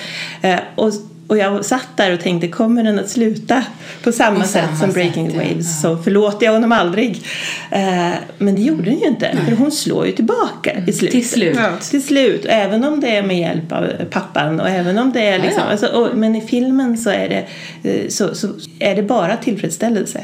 [0.41, 0.93] Eh, och
[1.31, 3.63] och jag satt där och tänkte, kommer den att sluta
[4.03, 5.49] på samma På sätt samma som Breaking sätt, the ja.
[5.49, 7.23] Waves så förlåter jag honom aldrig.
[7.71, 11.11] Eh, men det gjorde den ju inte, för hon slår ju tillbaka i slutet.
[11.11, 11.55] Till slut.
[11.57, 11.71] Ja.
[11.89, 15.39] Till slut, även om det är med hjälp av pappan och även om det är
[15.39, 15.63] liksom.
[15.71, 17.45] Alltså, och, men i filmen så är det,
[17.89, 18.47] eh, så, så
[18.79, 20.23] är det bara tillfredsställelse.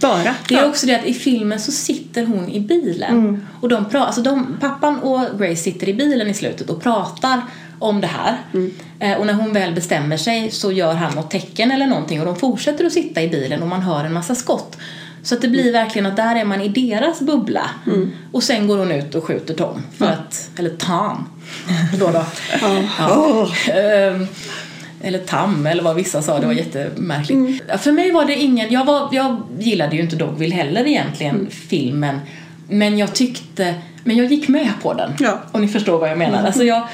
[0.00, 0.34] Bara.
[0.48, 3.46] Det är också det att i filmen så sitter hon i bilen.
[3.60, 7.40] Och de pra- alltså de, pappan och Grace sitter i bilen i slutet och pratar
[7.80, 8.36] om det här.
[8.98, 12.26] Eh, och när hon väl bestämmer sig så gör han något tecken eller någonting och
[12.26, 14.76] de fortsätter att sitta i bilen och man hör en massa skott.
[15.22, 17.70] Så att det blir verkligen att där är man i deras bubbla.
[18.32, 19.82] Och sen går hon ut och skjuter Tom.
[19.96, 21.28] För att, eller Tom.
[21.98, 22.24] Då då.
[22.98, 23.48] Ja.
[23.72, 24.26] Ehm,
[25.02, 27.62] eller Tam eller vad vissa sa, det var jättemärkligt.
[27.68, 31.48] Ja, För mig var det ingen, jag, var, jag gillade ju inte Dogville heller egentligen,
[31.50, 32.20] filmen.
[32.68, 33.74] Men jag tyckte,
[34.04, 35.12] men jag gick med på den.
[35.18, 35.40] Ja.
[35.52, 36.46] Om ni förstår vad jag menar.
[36.46, 36.88] Alltså jag,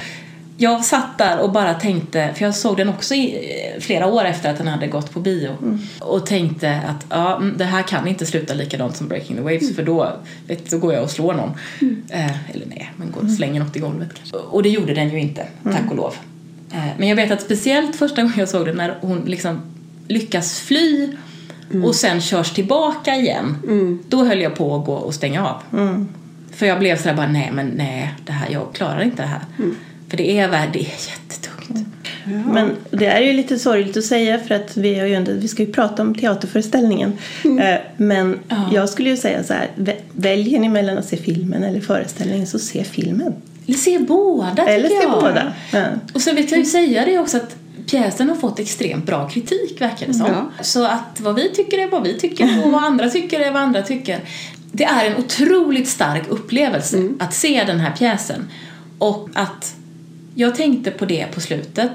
[0.57, 4.25] jag satt där och bara tänkte, för jag såg den också i eh, flera år
[4.25, 5.57] efter att den hade gått på bio.
[5.99, 9.75] Och tänkte att ja, mm, det här kan inte sluta likadant som Breaking the Waves
[9.75, 10.11] för då,
[10.47, 11.51] vet, då går jag och slår någon.
[12.09, 14.37] Eh, eller nej, men går och slänger något i golvet kanske.
[14.37, 16.13] Och det gjorde den ju inte, tack och lov.
[16.71, 19.61] Eh, men jag vet att speciellt första gången jag såg den när hon liksom
[20.07, 21.09] lyckas fly
[21.85, 23.57] och sen körs tillbaka igen.
[24.09, 25.61] Då höll jag på att gå och stänga av.
[26.51, 29.41] För jag blev sådär bara, nej men nej, det här, jag klarar inte det här.
[30.09, 31.87] För det är, det är jättetungt.
[32.53, 35.47] Men det är ju lite sorgligt att säga för att vi, har ju ändå, vi
[35.47, 37.13] ska ju prata om teaterföreställningen.
[37.43, 38.69] Eh, Men Ja.
[38.73, 42.47] jag skulle ju säga så här, vä- väljer ni mellan att se filmen eller föreställningen
[42.47, 43.33] så se filmen.
[43.67, 45.11] Eller se båda Eller se jag.
[45.11, 45.53] båda.
[45.73, 45.83] Ja.
[46.13, 47.55] Och sen vet jag ju säga det också att
[47.89, 50.27] pjäsen har fått extremt bra kritik verkar det som.
[50.27, 50.63] Ja.
[50.63, 53.61] Så att vad vi tycker är vad vi tycker och vad andra tycker är vad
[53.61, 54.19] andra tycker.
[54.71, 58.47] Det är en otroligt stark upplevelse att se den här pjäsen.
[58.97, 59.75] Och att
[60.39, 61.91] jag tänkte på det på slutet.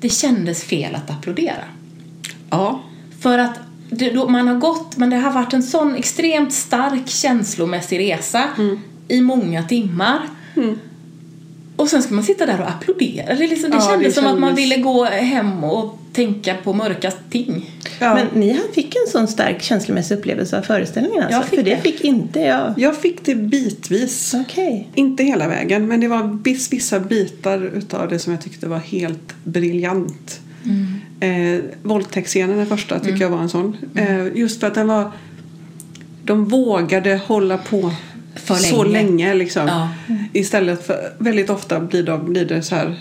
[0.00, 1.64] Det kändes fel att applådera.
[2.50, 2.80] Ja.
[3.20, 3.58] För att
[3.90, 8.44] det, man har gått, men det har varit en sån extremt stark känslomässig resa
[9.08, 10.20] i många timmar.
[11.82, 13.34] Och sen ska man sitta där och applådera.
[13.34, 16.72] Det, liksom, det Ja, kändes det som att man ville gå hem och tänka på
[16.72, 17.70] mörka ting.
[18.00, 18.14] ja.
[18.14, 21.36] Men ni fick en sån stark känslomässig upplevelse av föreställningen alltså?
[21.38, 21.80] Jag fick för det det.
[21.80, 22.74] fick inte jag.
[22.76, 24.34] Jag fick det bitvis.
[24.34, 24.88] Okej.
[24.94, 28.78] Inte hela vägen, men det var viss, vissa bitar utav det som jag tyckte var
[28.78, 30.40] helt briljant.
[31.20, 33.76] Eh, våldtäktsscenen, den första, tycker jag var en sån.
[33.94, 35.10] Eh, just för att den var...
[36.24, 37.92] De vågade hålla på
[38.34, 39.02] För så länge.
[39.02, 39.34] länge.
[39.34, 39.66] liksom.
[39.66, 39.88] Ja.
[40.32, 41.12] Istället för...
[41.18, 42.98] Väldigt ofta blir, de, blir det så här...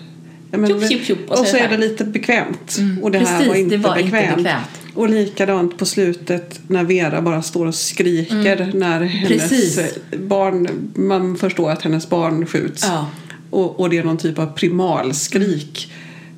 [0.52, 2.78] Men, Tjup, tjup, tjup, och och, så så är det lite bekvämt.
[2.78, 4.38] Mm, Och det här precis, var inte det var inte bekvämt.
[4.38, 4.66] bekvämt.
[4.94, 9.40] Och likadant på slutet när Vera bara står och skriker när hennes Mm.
[9.40, 9.80] Precis.
[10.18, 12.84] barn, man förstår att hennes barn skjuts.
[12.88, 13.08] Ja.
[13.50, 15.92] Och, och det är någon typ av primalskrik.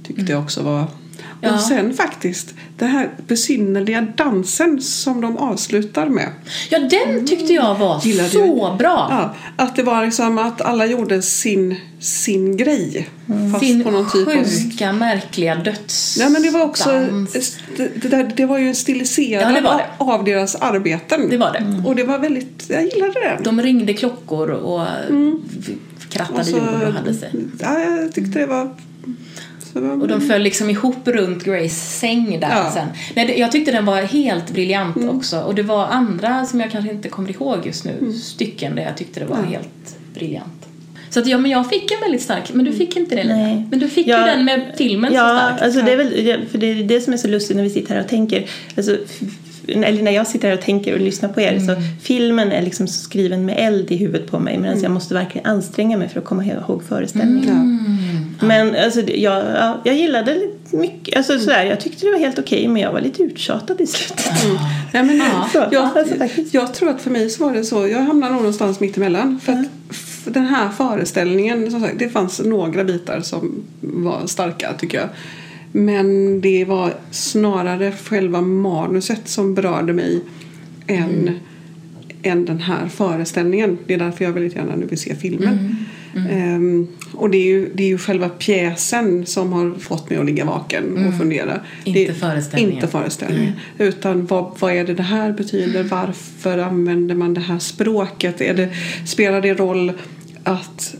[0.07, 0.85] Tyckte jag också var.
[1.43, 1.53] Ja.
[1.53, 6.29] Och sen faktiskt den här besynnerliga dansen som de avslutar med.
[6.69, 8.77] Ja, den tyckte jag var Gillade så du?
[8.77, 9.07] bra.
[9.11, 9.33] Ja,
[9.65, 13.09] att det var liksom att alla gjorde sin, sin grej.
[13.51, 14.33] Fast Sin på någon typ av...
[14.33, 16.17] sjuka, märkliga döds...
[16.19, 16.89] Ja men det var också,
[17.77, 19.85] det, där, det var ju en stiliserad Ja, det det.
[19.97, 21.29] av deras arbeten.
[21.29, 21.83] Det var det.
[21.89, 23.39] Och det var väldigt, jag gillade det.
[23.43, 24.81] De ringde klockor och
[26.09, 27.31] krattade Och så- jorden och hade sig.
[27.59, 28.75] Ja, jag tyckte det var...
[29.73, 32.71] Var Och de föll liksom ihop runt Grace säng där Ja.
[32.73, 32.87] sen.
[33.15, 35.39] Nej, jag tyckte den var helt briljant också.
[35.39, 38.97] Och det var andra som jag kanske inte kommer ihåg just nu, stycken där jag
[38.97, 40.67] tyckte det var helt briljant.
[41.09, 43.35] Så att ja, men jag fick en väldigt stark, men du fick inte det Lina.
[43.37, 43.67] Nej.
[43.71, 44.19] Men du fick Ja.
[44.19, 45.61] ju den med filmen ja, så starkt.
[45.61, 47.69] Alltså det är väl, ja, för det är det som är så lustigt när vi
[47.69, 48.45] sitter här och tänker.
[48.77, 48.97] Alltså,
[49.67, 52.87] eller när jag sitter här och tänker och lyssnar på er så filmen är liksom
[52.87, 56.25] skriven med eld i huvudet på mig medan jag måste verkligen anstränga mig för att
[56.25, 57.79] komma ihåg föreställningen.
[58.41, 60.41] Men alltså, jag, ja, jag gillade
[60.71, 63.87] mycket, alltså, sådär, jag tyckte det var helt okej men jag var lite uttjatad i
[63.87, 64.31] slutet.
[64.93, 65.21] Nej, men,
[65.53, 65.67] Ja.
[65.71, 66.15] jag, Alltså,
[66.51, 67.87] jag tror att för mig så var det så.
[67.87, 69.39] Jag hamnar nog någonstans mitt emellan.
[69.43, 69.65] För att
[70.25, 75.09] den här föreställningen, som sagt, det fanns några bitar som var starka tycker jag.
[75.75, 80.21] Men det var snarare själva manuset som berörde mig
[80.87, 81.39] än,
[82.23, 83.77] än den här föreställningen.
[83.87, 85.85] Det är därför jag väldigt gärna nu vill se filmen.
[86.29, 90.25] Ehm, och det är, ju, det är ju själva pjäsen som har fått mig att
[90.25, 91.59] ligga vaken och fundera.
[91.83, 92.75] Inte det, föreställningen.
[92.75, 93.53] Inte föreställningen.
[93.77, 95.83] Utan vad, vad är det det här betyder?
[95.83, 98.41] Varför använder man det här språket?
[98.41, 98.69] Är det,
[99.05, 99.91] spelar det roll
[100.43, 100.95] att,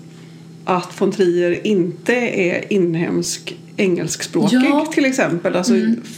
[0.66, 4.86] att von Trier inte är inhemsk engelskspråkig Ja.
[4.94, 5.56] till exempel?
[5.56, 5.74] Alltså,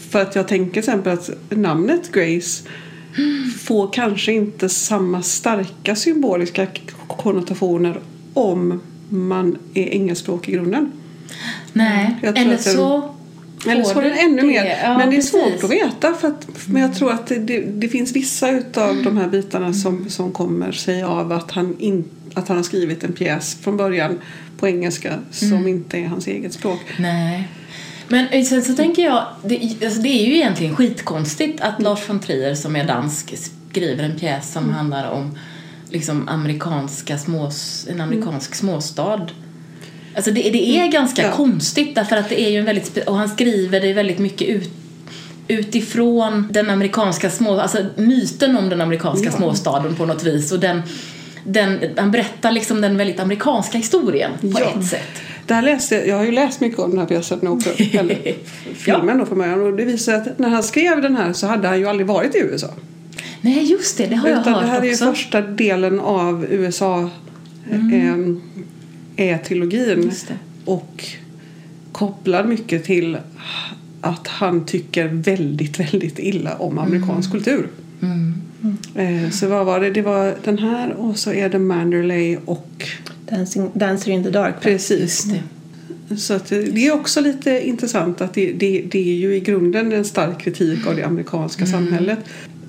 [0.09, 2.63] För att jag tänker till exempel att namnet Grace
[3.65, 6.67] får kanske inte samma starka symboliska
[7.07, 7.99] konnotationer
[8.33, 10.91] om man är engelskspråkig i grunden.
[11.73, 13.15] Nej, eller den- så
[13.71, 14.47] Eller får så det du ännu det.
[14.47, 14.79] mer.
[14.83, 15.31] Ja, men det är precis.
[15.31, 16.13] svårt att veta.
[16.13, 19.73] För att, men jag tror att det, det, det finns vissa utav de här bitarna
[19.73, 22.03] som, som kommer sig av att han, in,
[22.33, 24.19] att han har skrivit en pjäs från början
[24.57, 26.79] på engelska som inte är hans eget språk.
[26.99, 27.47] Nej.
[28.07, 32.09] Men eh, sen så tänker jag, det, alltså det är ju egentligen skitkonstigt att Lars
[32.09, 33.35] von Trier som är dansk
[33.69, 35.37] skriver en pjäs som handlar om
[35.89, 37.51] liksom amerikanska små,
[37.89, 39.27] en amerikansk småstad.
[40.15, 41.31] Alltså det, det är ganska Ja.
[41.31, 44.69] konstigt därför att det är ju en väldigt, och han skriver det väldigt mycket ut
[45.47, 49.31] utifrån den amerikanska små, alltså myten om den amerikanska Ja.
[49.31, 50.81] småstaden på något vis och den,
[51.43, 54.73] den, han berättar liksom den väldigt amerikanska historien på Ja.
[54.79, 55.21] ett sätt.
[55.47, 58.17] Där läste, jag har ju läst mycket om den här pjäsen också, eller
[58.75, 59.63] filmen då från början.
[59.63, 62.35] Och det visar att när han skrev den här så hade han ju aldrig varit
[62.35, 62.67] i USA.
[63.41, 65.05] Nej, just det, det har jag Utan hört det här är ju också.
[65.05, 67.09] första delen av USA
[67.71, 68.41] mm.
[69.15, 70.11] Är trilogin
[70.65, 71.05] och
[71.91, 73.17] kopplar mycket till
[74.01, 77.67] att han tycker väldigt, väldigt illa om amerikansk kultur.
[78.01, 78.33] Mm.
[78.95, 79.89] Eh, Så vad var det?
[79.89, 82.87] Det var den här och så är det Manderley och
[83.29, 84.55] Dancing, Dancer in the dark.
[84.61, 85.27] precis.
[86.17, 89.39] Så att det det är också lite intressant att det, det, det är ju i
[89.39, 92.19] grunden en stark kritik av det amerikanska samhället.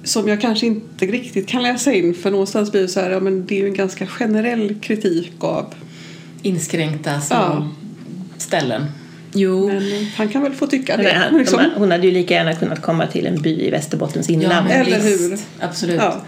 [0.05, 3.20] Som jag kanske inte riktigt kan läsa in för någonstans blir det så här, ja
[3.20, 5.74] men det är ju en ganska generell kritik av
[6.43, 7.68] Inskränkta små Ja.
[8.39, 8.87] ställen.
[9.32, 9.68] Jo.
[9.68, 11.12] Men han kan väl få tycka Nej, det.
[11.18, 11.70] han, liksom.
[11.76, 14.66] hon hade ju lika gärna kunnat komma till en by i Västerbottens Ja, inland.
[14.68, 15.39] men Eller hur?
[15.61, 15.97] Absolut.
[16.01, 16.22] Ja.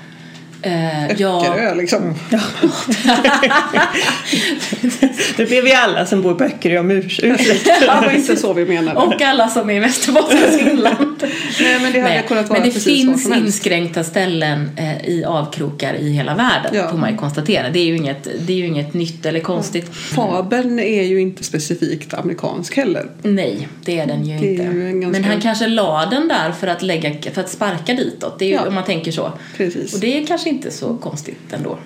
[0.63, 1.43] Eh, ja.
[1.47, 2.15] Öckerö liksom.
[5.39, 7.65] det blev vi alla som bor på Öckerö om urs- ursäkt.
[7.81, 9.01] Det var inte så vi menade.
[9.01, 11.23] Och alla som är i Västerbottens inland.
[11.61, 15.95] Nej men det hade Nej, kunnat vara men det finns inskränkta ställen eh, i avkrokar
[15.95, 16.91] i hela världen, Ja.
[16.91, 17.71] får man ju konstatera.
[17.71, 19.95] Det är ju inget, det är ju inget nytt eller konstigt.
[19.95, 23.07] Fabeln är ju inte specifikt amerikansk heller.
[23.23, 24.63] Nej, det är den ju Det inte.
[24.63, 28.39] ju ganska- Men han kanske la den där för att, lägga, för att sparka ditåt,
[28.39, 28.67] det är ju, Ja.
[28.69, 29.33] om man tänker så.
[29.57, 29.95] Precis.
[29.95, 31.79] Och det är kanske inte så konstigt ändå.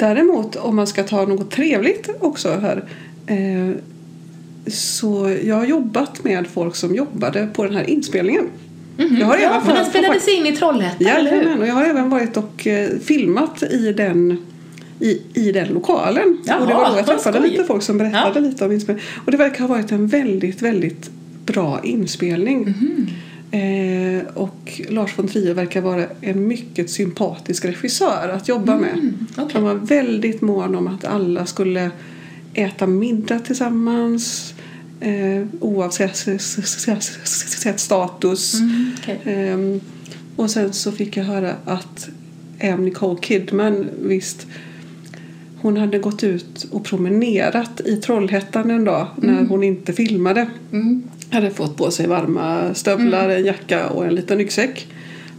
[0.00, 2.84] Däremot om man ska ta något trevligt också här.
[3.26, 3.70] Eh,
[4.66, 8.44] så jag har jobbat med folk som jobbade på den här inspelningen.
[8.96, 9.36] Jag har.
[9.38, 11.60] Ja, även för den spelades in i Trollhättan, eller hur?
[11.60, 14.36] Och jag har även varit och eh, filmat i den,
[15.00, 16.38] i, i den lokalen.
[16.44, 17.50] Jaha, och det var då jag träffade skoj.
[17.50, 18.40] lite folk som berättade Ja.
[18.40, 19.08] lite om inspelningen.
[19.24, 21.10] Och det verkar ha varit en väldigt, väldigt
[21.46, 22.60] bra inspelning.
[22.60, 23.06] Mhm.
[23.50, 28.92] Eh, och Lars von Trier verkar vara en mycket sympatisk regissör att jobba med.
[28.92, 29.50] Mm, okej.
[29.52, 31.90] Han var väldigt mån om att alla skulle
[32.54, 34.54] äta middag tillsammans
[35.00, 36.26] eh, oavsett
[37.76, 38.54] status.
[38.54, 39.20] Mm, okej.
[39.24, 39.80] Ehm,
[40.36, 42.08] och sen så fick jag höra att
[42.58, 44.46] även Nicole Kidman visst
[45.60, 50.50] hon hade gått ut och promenerat i Trollhättan en dag när hon inte filmade.
[50.72, 51.02] Mm.
[51.30, 54.86] Hade fått på sig varma stövlar, en jacka och en liten ryggsäck.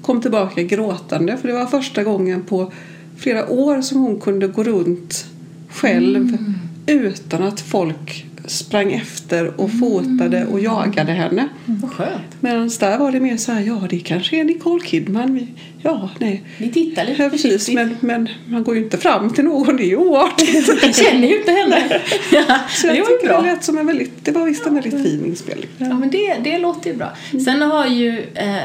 [0.02, 2.72] Kom tillbaka gråtande för det var första gången på
[3.18, 5.26] flera år som hon kunde gå runt
[5.70, 6.38] själv
[6.86, 11.50] utan att folk sprang efter och fotade och jagade henne.
[11.66, 12.42] Vad skönt.
[12.42, 15.48] Medan där var det mer så här, ja det kanske är Nicole Kidman.
[15.84, 16.44] Ja, nej.
[16.58, 19.88] Vi tittar lite precis, men, men man går ju inte fram till någon, det är
[19.88, 20.68] ju oartigt.
[20.84, 22.02] Jag känner ju inte henne.
[22.32, 23.42] ja, Så det jag tycker bra.
[23.42, 25.68] det lät som en väldigt, det var visst en väldigt fin inspelning.
[25.78, 27.12] Ja, men det, det låter ju bra.
[27.46, 28.56] Sen har ju, eh,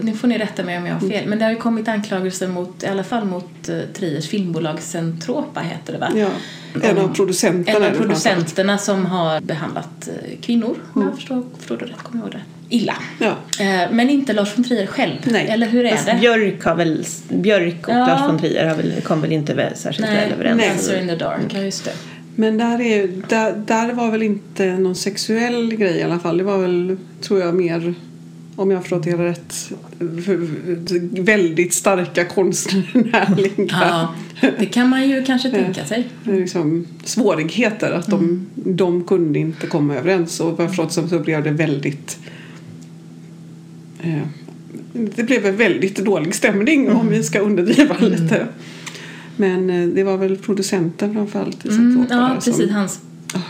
[0.00, 2.48] nu får ni rätta mig om jag har fel, men det har ju kommit anklagelser
[2.48, 6.08] mot, i alla fall mot eh, Triers filmbolag Centropa heter det va?
[6.14, 6.28] Ja,
[6.82, 7.86] en av producenterna.
[7.86, 12.24] En av producenterna som har behandlat eh, kvinnor, om jag förstår, förstår det rätt, kommer
[12.24, 12.76] jag ihåg det.
[12.76, 12.94] illa.
[13.18, 13.36] Ja.
[13.64, 15.16] Eh, men inte Lars von Trier själv.
[15.24, 15.46] Nej.
[15.48, 16.16] Eller hur är Fast det?
[16.20, 18.06] Björk, har väl, Björk och Ja.
[18.06, 20.62] Lars von Trier har väl, kom väl inte väl särskilt Nej, väl överens.
[20.62, 21.92] Dancer in the dark, ja just det.
[22.36, 26.38] Men där, är, där, där var väl inte någon sexuell grej i alla fall.
[26.38, 27.94] Det var väl, tror jag, mer,
[28.56, 29.72] om jag har förstått det hela rätt,
[31.20, 34.14] väldigt starka konstnärliga Ja,
[34.58, 36.08] det kan man ju kanske tänka sig.
[36.24, 37.92] liksom, svårigheter.
[37.92, 40.40] Att de, de kunde inte komma överens.
[40.40, 42.18] Och vad jag har förstått så blev det väldigt...
[44.02, 44.22] Eh,
[44.92, 48.46] det blev en väldigt dålig stämning om vi ska underdriva lite.
[49.36, 51.64] Men eh, det var väl producenten framförallt.
[51.64, 52.70] Mm, ja, som- precis.
[52.70, 53.00] Hans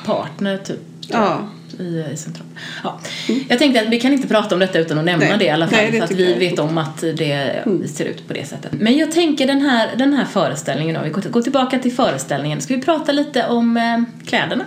[0.04, 0.80] partner typ.
[1.08, 1.48] Ja.
[1.82, 2.46] I, i central.
[2.84, 3.00] Ja.
[3.48, 5.38] Jag tänkte att vi kan inte prata om detta utan att nämna Nej.
[5.38, 5.78] det i alla fall.
[5.78, 7.64] Nej, för att vi jag vet om att det
[7.94, 8.72] ser ut på det sättet.
[8.72, 11.00] Men jag tänker den här, den här föreställningen då.
[11.02, 12.60] Vi går, tillbaka till föreställningen.
[12.60, 14.64] Ska vi prata lite om eh, kläderna?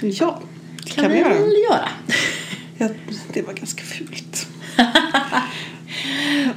[0.00, 0.40] Ja,
[0.84, 1.34] det kan kan vi vi göra.
[1.70, 1.88] göra.
[2.78, 2.88] Ja,
[3.32, 4.46] det var ganska fult.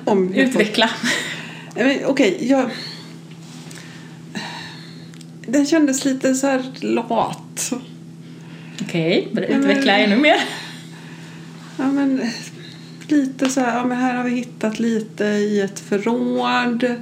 [0.05, 0.89] Om Utveckla.
[2.05, 2.69] Okej, jag...
[5.47, 7.73] Den kändes lite så här lat.
[8.81, 10.37] Okej, okay, utveckla ännu mer.
[11.77, 12.21] Ja, men
[13.07, 16.95] lite så här, ja men här har vi hittat lite i ett förråd.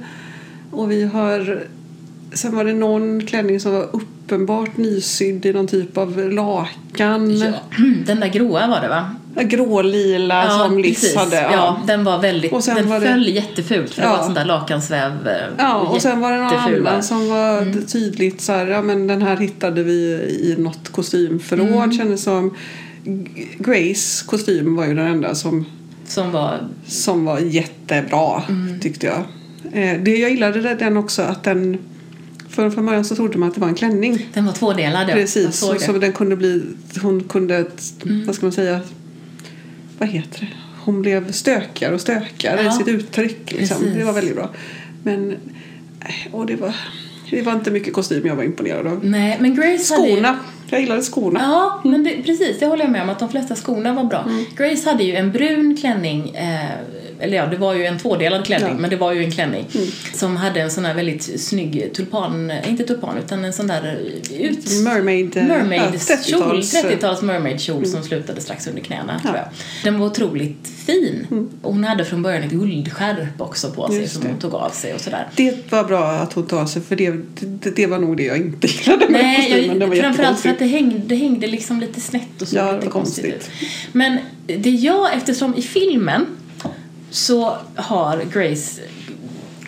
[0.70, 1.64] Och vi har...
[2.32, 7.38] Sen var det någon klänning som var uppenbart nysydd i någon typ av lakan.
[7.38, 7.52] Ja,
[8.06, 9.14] den där gråa var det va?
[9.42, 11.16] Grålila som Liz precis.
[11.16, 11.36] hade.
[11.36, 11.80] Ja.
[11.86, 14.12] den var väldigt, Och sen den var det- föll jättefult för det Ja.
[14.12, 15.28] var ett sånt där lakansväv.
[15.28, 16.54] eh, Ja, och sen var det någon
[16.86, 17.86] annan som var Mm.
[17.86, 19.92] tydligt så här, ja men den här hittade vi
[20.42, 21.68] i något kostymförråd.
[21.68, 21.92] Mm.
[21.92, 22.54] Kändes som
[23.58, 25.64] Grace kostym var ju den enda som,
[26.06, 28.80] Som var, som var jättebra Mm.
[28.80, 29.18] tyckte jag.
[29.72, 31.78] Eh, det jag gillade det- den också att den
[32.48, 34.26] för från början så trodde man att det var en klänning.
[34.34, 35.08] den var tvådelad ja.
[35.08, 35.80] Jag Precis, såg så, det.
[35.80, 36.62] så den kunde bli,
[37.02, 37.56] hon kunde,
[38.04, 38.26] Mm.
[38.26, 38.80] vad ska man säga,
[39.98, 40.48] vad heter det?
[40.84, 42.68] Hon blev stökigare och stökigare Ja.
[42.74, 43.52] i sitt uttryck.
[43.52, 43.78] Liksom.
[43.78, 43.94] Precis.
[43.98, 44.50] Det var väldigt bra.
[45.02, 45.30] Men,
[46.00, 46.74] eh, och det var,
[47.30, 49.04] det var inte mycket kostym jag var imponerad av.
[49.04, 50.16] Nej, men Grace hade ju...
[50.70, 51.40] Jag gillade skorna.
[51.42, 54.24] Ja, men det, precis, det håller jag med om att de flesta skorna var bra.
[54.28, 54.44] Mm.
[54.56, 56.70] Grace hade ju en brun klänning, eh,
[57.20, 58.70] eller ja, det var ju en tvådelad klänning, Ja.
[58.70, 58.80] Mm.
[58.80, 59.64] men det var ju en klänning
[60.14, 63.98] som hade en sån här väldigt snygg tulpan, eh, inte tulpan, utan en sån där
[64.38, 64.80] ut...
[64.84, 69.28] Mermaid, eh, Mermaid-kjol, ja, 30-tals, eh, 30-tals mermaid-kjol som slutade strax under knäna Ja.
[69.28, 69.46] tror jag.
[69.84, 71.26] Den var otroligt fin.
[71.62, 74.28] Och hon hade från början ett guldskärp också på sig Just som det.
[74.28, 75.26] hon tog av sig och sådär.
[75.36, 77.10] Det var bra att hon tog av sig för det,
[77.40, 79.78] det, det var nog det jag inte gillade med Nej, kostymen.
[79.78, 82.72] Den var framförallt för att det hängde, det hängde liksom lite snett och så Ja,
[82.72, 83.50] lite konstigt konstigt.
[83.92, 86.26] Men det jag, eftersom i filmen
[87.10, 88.80] så har Grace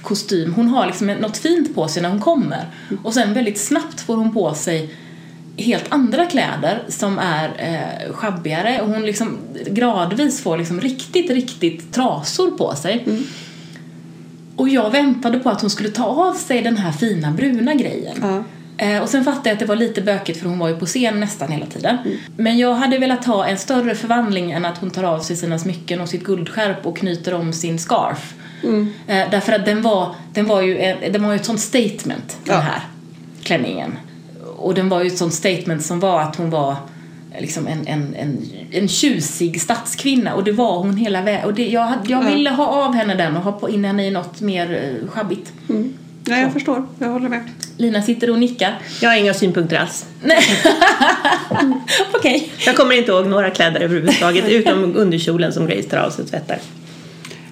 [0.03, 2.67] kostym, hon har liksom något fint på sig när hon kommer
[3.03, 4.95] och sen väldigt snabbt får hon på sig
[5.57, 11.93] helt andra kläder som är eh, sjabbigare och hon liksom gradvis får liksom riktigt, riktigt
[11.93, 13.07] trasor på sig.
[14.57, 18.17] Och jag väntade på att hon skulle ta av sig den här fina bruna grejen.
[18.23, 18.45] Ja.
[18.81, 20.87] Eh, och sen fattade jag att det var lite bökigt för hon var ju på
[20.87, 21.97] scen nästan hela tiden.
[22.37, 25.59] Men jag hade velat ha en större förvandling än att hon tar av sig sina
[25.59, 28.35] smycken och sitt guldskärp och knyter om sin scarf.
[29.07, 32.39] Eh, därför att den var, den var ju en, den var ju ett sånt statement,
[32.45, 32.61] den Ja.
[32.61, 32.81] här
[33.43, 33.99] klänningen.
[34.57, 36.77] Och den var ju ett sånt statement som var att hon var
[37.39, 41.45] liksom en, en, en, en tjusig stadskvinna och det var hon hela vägen.
[41.45, 42.31] Och det, jag, jag Ja.
[42.31, 45.53] ville ha av henne den och ha in henne i något mer eh, sjabbigt.
[45.69, 45.95] Mm.
[46.29, 46.87] Nej, jag förstår.
[46.99, 47.41] Jag håller med.
[47.77, 48.79] Lina sitter och nickar.
[49.01, 50.07] Jag har inga synpunkter alls.
[50.23, 50.43] Nej.
[52.15, 52.53] Okej.
[52.67, 56.31] Jag kommer inte ihåg några kläder överhuvudtaget utom underkjolen som Grace tar av sig och
[56.31, 56.59] tvättar.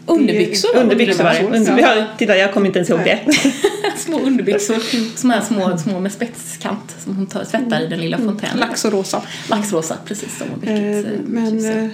[0.06, 1.56] Underbyxor Underbyxor var det.
[1.56, 1.94] Under, ja.
[1.96, 2.06] ja.
[2.18, 3.20] Titta, jag kommer inte ens ihåg det.
[3.96, 4.76] små underbyxor.
[5.16, 8.58] Som här små, små med spetskant som hon tar, tvättar i den lilla fontänen.
[8.58, 9.22] Lax och rosa.
[9.50, 11.90] Laxrosa, precis som hon Eh, mycket eh, men, eh,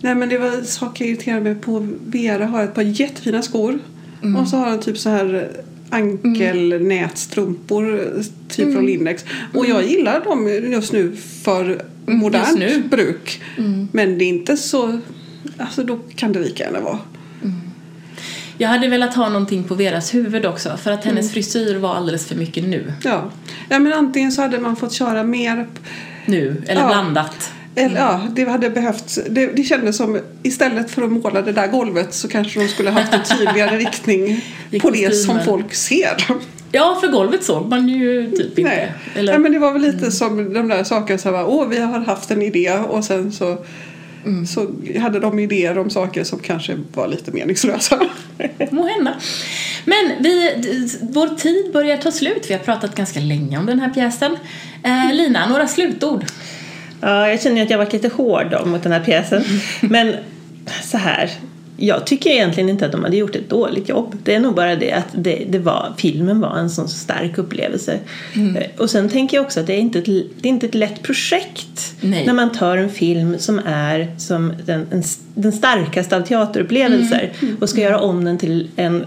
[0.00, 1.88] nej, men det var saker jag irriterade mig på.
[2.06, 3.78] Vera har ett par jättefina skor.
[4.40, 5.50] Och så har hon typ så här
[5.92, 8.10] ankelnätstrumpor
[8.48, 9.24] typ från Lindex.
[9.54, 12.82] Och jag gillar dem just nu för modernt nu.
[12.90, 13.42] bruk.
[13.92, 15.00] Men det är inte så...
[15.58, 16.98] Alltså då kan det lika gärna vara.
[18.58, 21.16] Jag hade velat ha någonting på Veras huvud också för att Mm.
[21.16, 22.92] hennes frisyr var alldeles för mycket nu.
[23.04, 23.30] Ja.
[23.68, 25.66] ja, men antingen så hade man fått köra mer
[26.26, 26.86] Nu, eller Ja.
[26.86, 27.52] blandat.
[27.74, 29.18] Eller, ja, det hade behövts.
[29.30, 32.90] Det, det kändes som istället för att måla det där golvet så kanske de skulle
[32.90, 34.44] haft en tydligare riktning
[34.80, 36.24] på det som folk ser.
[36.72, 38.62] Ja, för golvet såg man ju typ inte.
[38.70, 38.92] Nej.
[39.14, 41.78] Eller, Nej, men det var väl lite som de där sakerna som var, åh vi
[41.78, 43.64] har haft en idé och sen så,
[44.24, 44.46] Mm.
[44.46, 44.66] så
[45.00, 48.00] hade de idéer om saker som kanske var lite meningslösa.
[48.70, 49.14] Må hända.
[49.84, 50.50] Men vi,
[51.00, 52.46] vår tid börjar ta slut.
[52.48, 54.36] Vi har pratat ganska länge om den här pjäsen.
[54.84, 56.24] Eh, Lina, några slutord?
[57.02, 59.44] Ja, jag känner att jag varit lite hård då mot den här pjäsen.
[59.80, 60.14] Men
[60.82, 61.30] så här,
[61.76, 64.16] jag tycker egentligen inte att de hade gjort ett dåligt jobb.
[64.24, 67.98] Det är nog bara det att det, det var, filmen var en sån stark upplevelse.
[68.34, 68.62] Mm.
[68.78, 71.02] Och sen tänker jag också att det är inte ett, det är inte ett lätt
[71.02, 72.26] projekt Nej.
[72.26, 75.02] när man tar en film som är som den, en,
[75.34, 77.56] den starkaste av teaterupplevelser mm.
[77.60, 79.06] och ska göra om den till en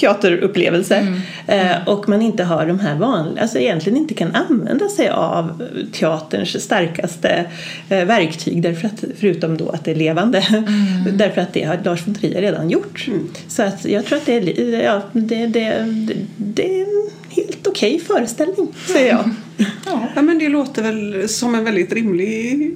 [0.00, 1.20] teaterupplevelse mm.
[1.46, 1.82] Mm.
[1.86, 5.62] och man inte har de här vanliga, alltså egentligen inte kan använda sig av
[5.92, 7.44] teaterns starkaste
[7.88, 10.64] eh, verktyg därför att, förutom då att det är levande mm.
[11.18, 13.04] därför att det har Lars von Trier redan gjort.
[13.08, 13.28] Mm.
[13.48, 15.68] Så att jag tror att det är, ja, det, det,
[16.06, 19.30] det, det är en helt okej okay föreställning säger jag.
[19.86, 20.08] Ja.
[20.14, 22.74] ja men det låter väl som en väldigt rimlig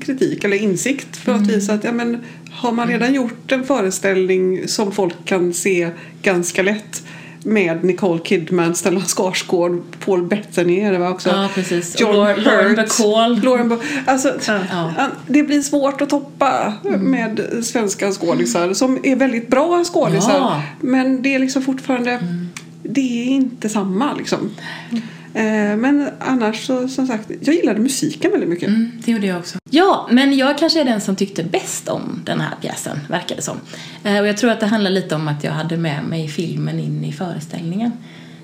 [0.00, 2.18] kritik eller insikt för att visa att ja, men,
[2.50, 5.90] har man redan gjort en föreställning som folk kan se
[6.22, 7.02] ganska lätt
[7.44, 11.28] med Nicole Kidman, Stellan Skarsgård, Paul Bettany va också?
[11.28, 12.00] Ja, precis.
[12.00, 13.42] John Hurt, Lauren Bacall.
[13.42, 14.92] Lauren Ba alltså, ja.
[15.26, 17.10] Det blir svårt att toppa mm.
[17.10, 20.38] med svenska skådisar som är väldigt bra skådisar.
[20.38, 20.62] Ja.
[20.80, 22.48] Men det är liksom fortfarande, mm.
[22.82, 24.50] det är inte samma liksom.
[24.90, 25.02] Mm.
[25.34, 28.68] Eh, men annars så som sagt, jag gillade musiken väldigt mycket.
[28.68, 29.58] Mm, det gjorde jag också.
[29.70, 33.42] Ja, men jag kanske är den som tyckte bäst om den här pjäsen, verkar det
[33.42, 33.56] som.
[34.04, 36.78] Eh, och jag tror att det handlar lite om att jag hade med mig filmen
[36.78, 37.92] in i föreställningen.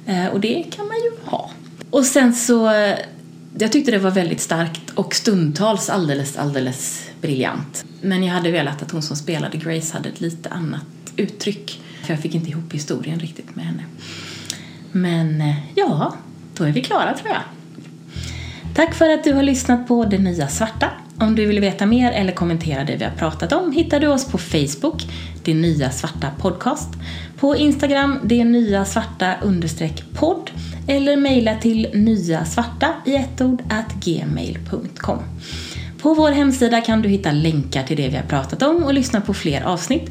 [0.06, 1.50] Eh, och det kan man ju ha.
[1.90, 2.70] Och sen så,
[3.58, 7.84] jag tyckte det var väldigt starkt och stundtals alldeles, alldeles briljant.
[8.00, 10.86] Men jag hade velat att hon som spelade Grace hade ett lite annat
[11.16, 11.80] uttryck.
[12.02, 13.84] För jag fick inte ihop historien riktigt med henne.
[14.92, 16.14] Men ja,
[16.58, 17.42] då är vi klara tror jag.
[18.74, 20.90] Tack för att du har lyssnat på Det Nya Svarta.
[21.20, 24.24] Om du vill veta mer eller kommentera det vi har pratat om hittar du oss
[24.24, 25.06] på Facebook,
[25.44, 26.88] Det Nya Svarta Podcast,
[27.38, 30.50] på Instagram, Det Nya Svarta understreck podd
[30.88, 35.18] eller mejla till nyasvarta i ett ord at gmail.com.
[36.02, 39.20] På vår hemsida kan du hitta länkar till det vi har pratat om och lyssna
[39.20, 40.10] på fler avsnitt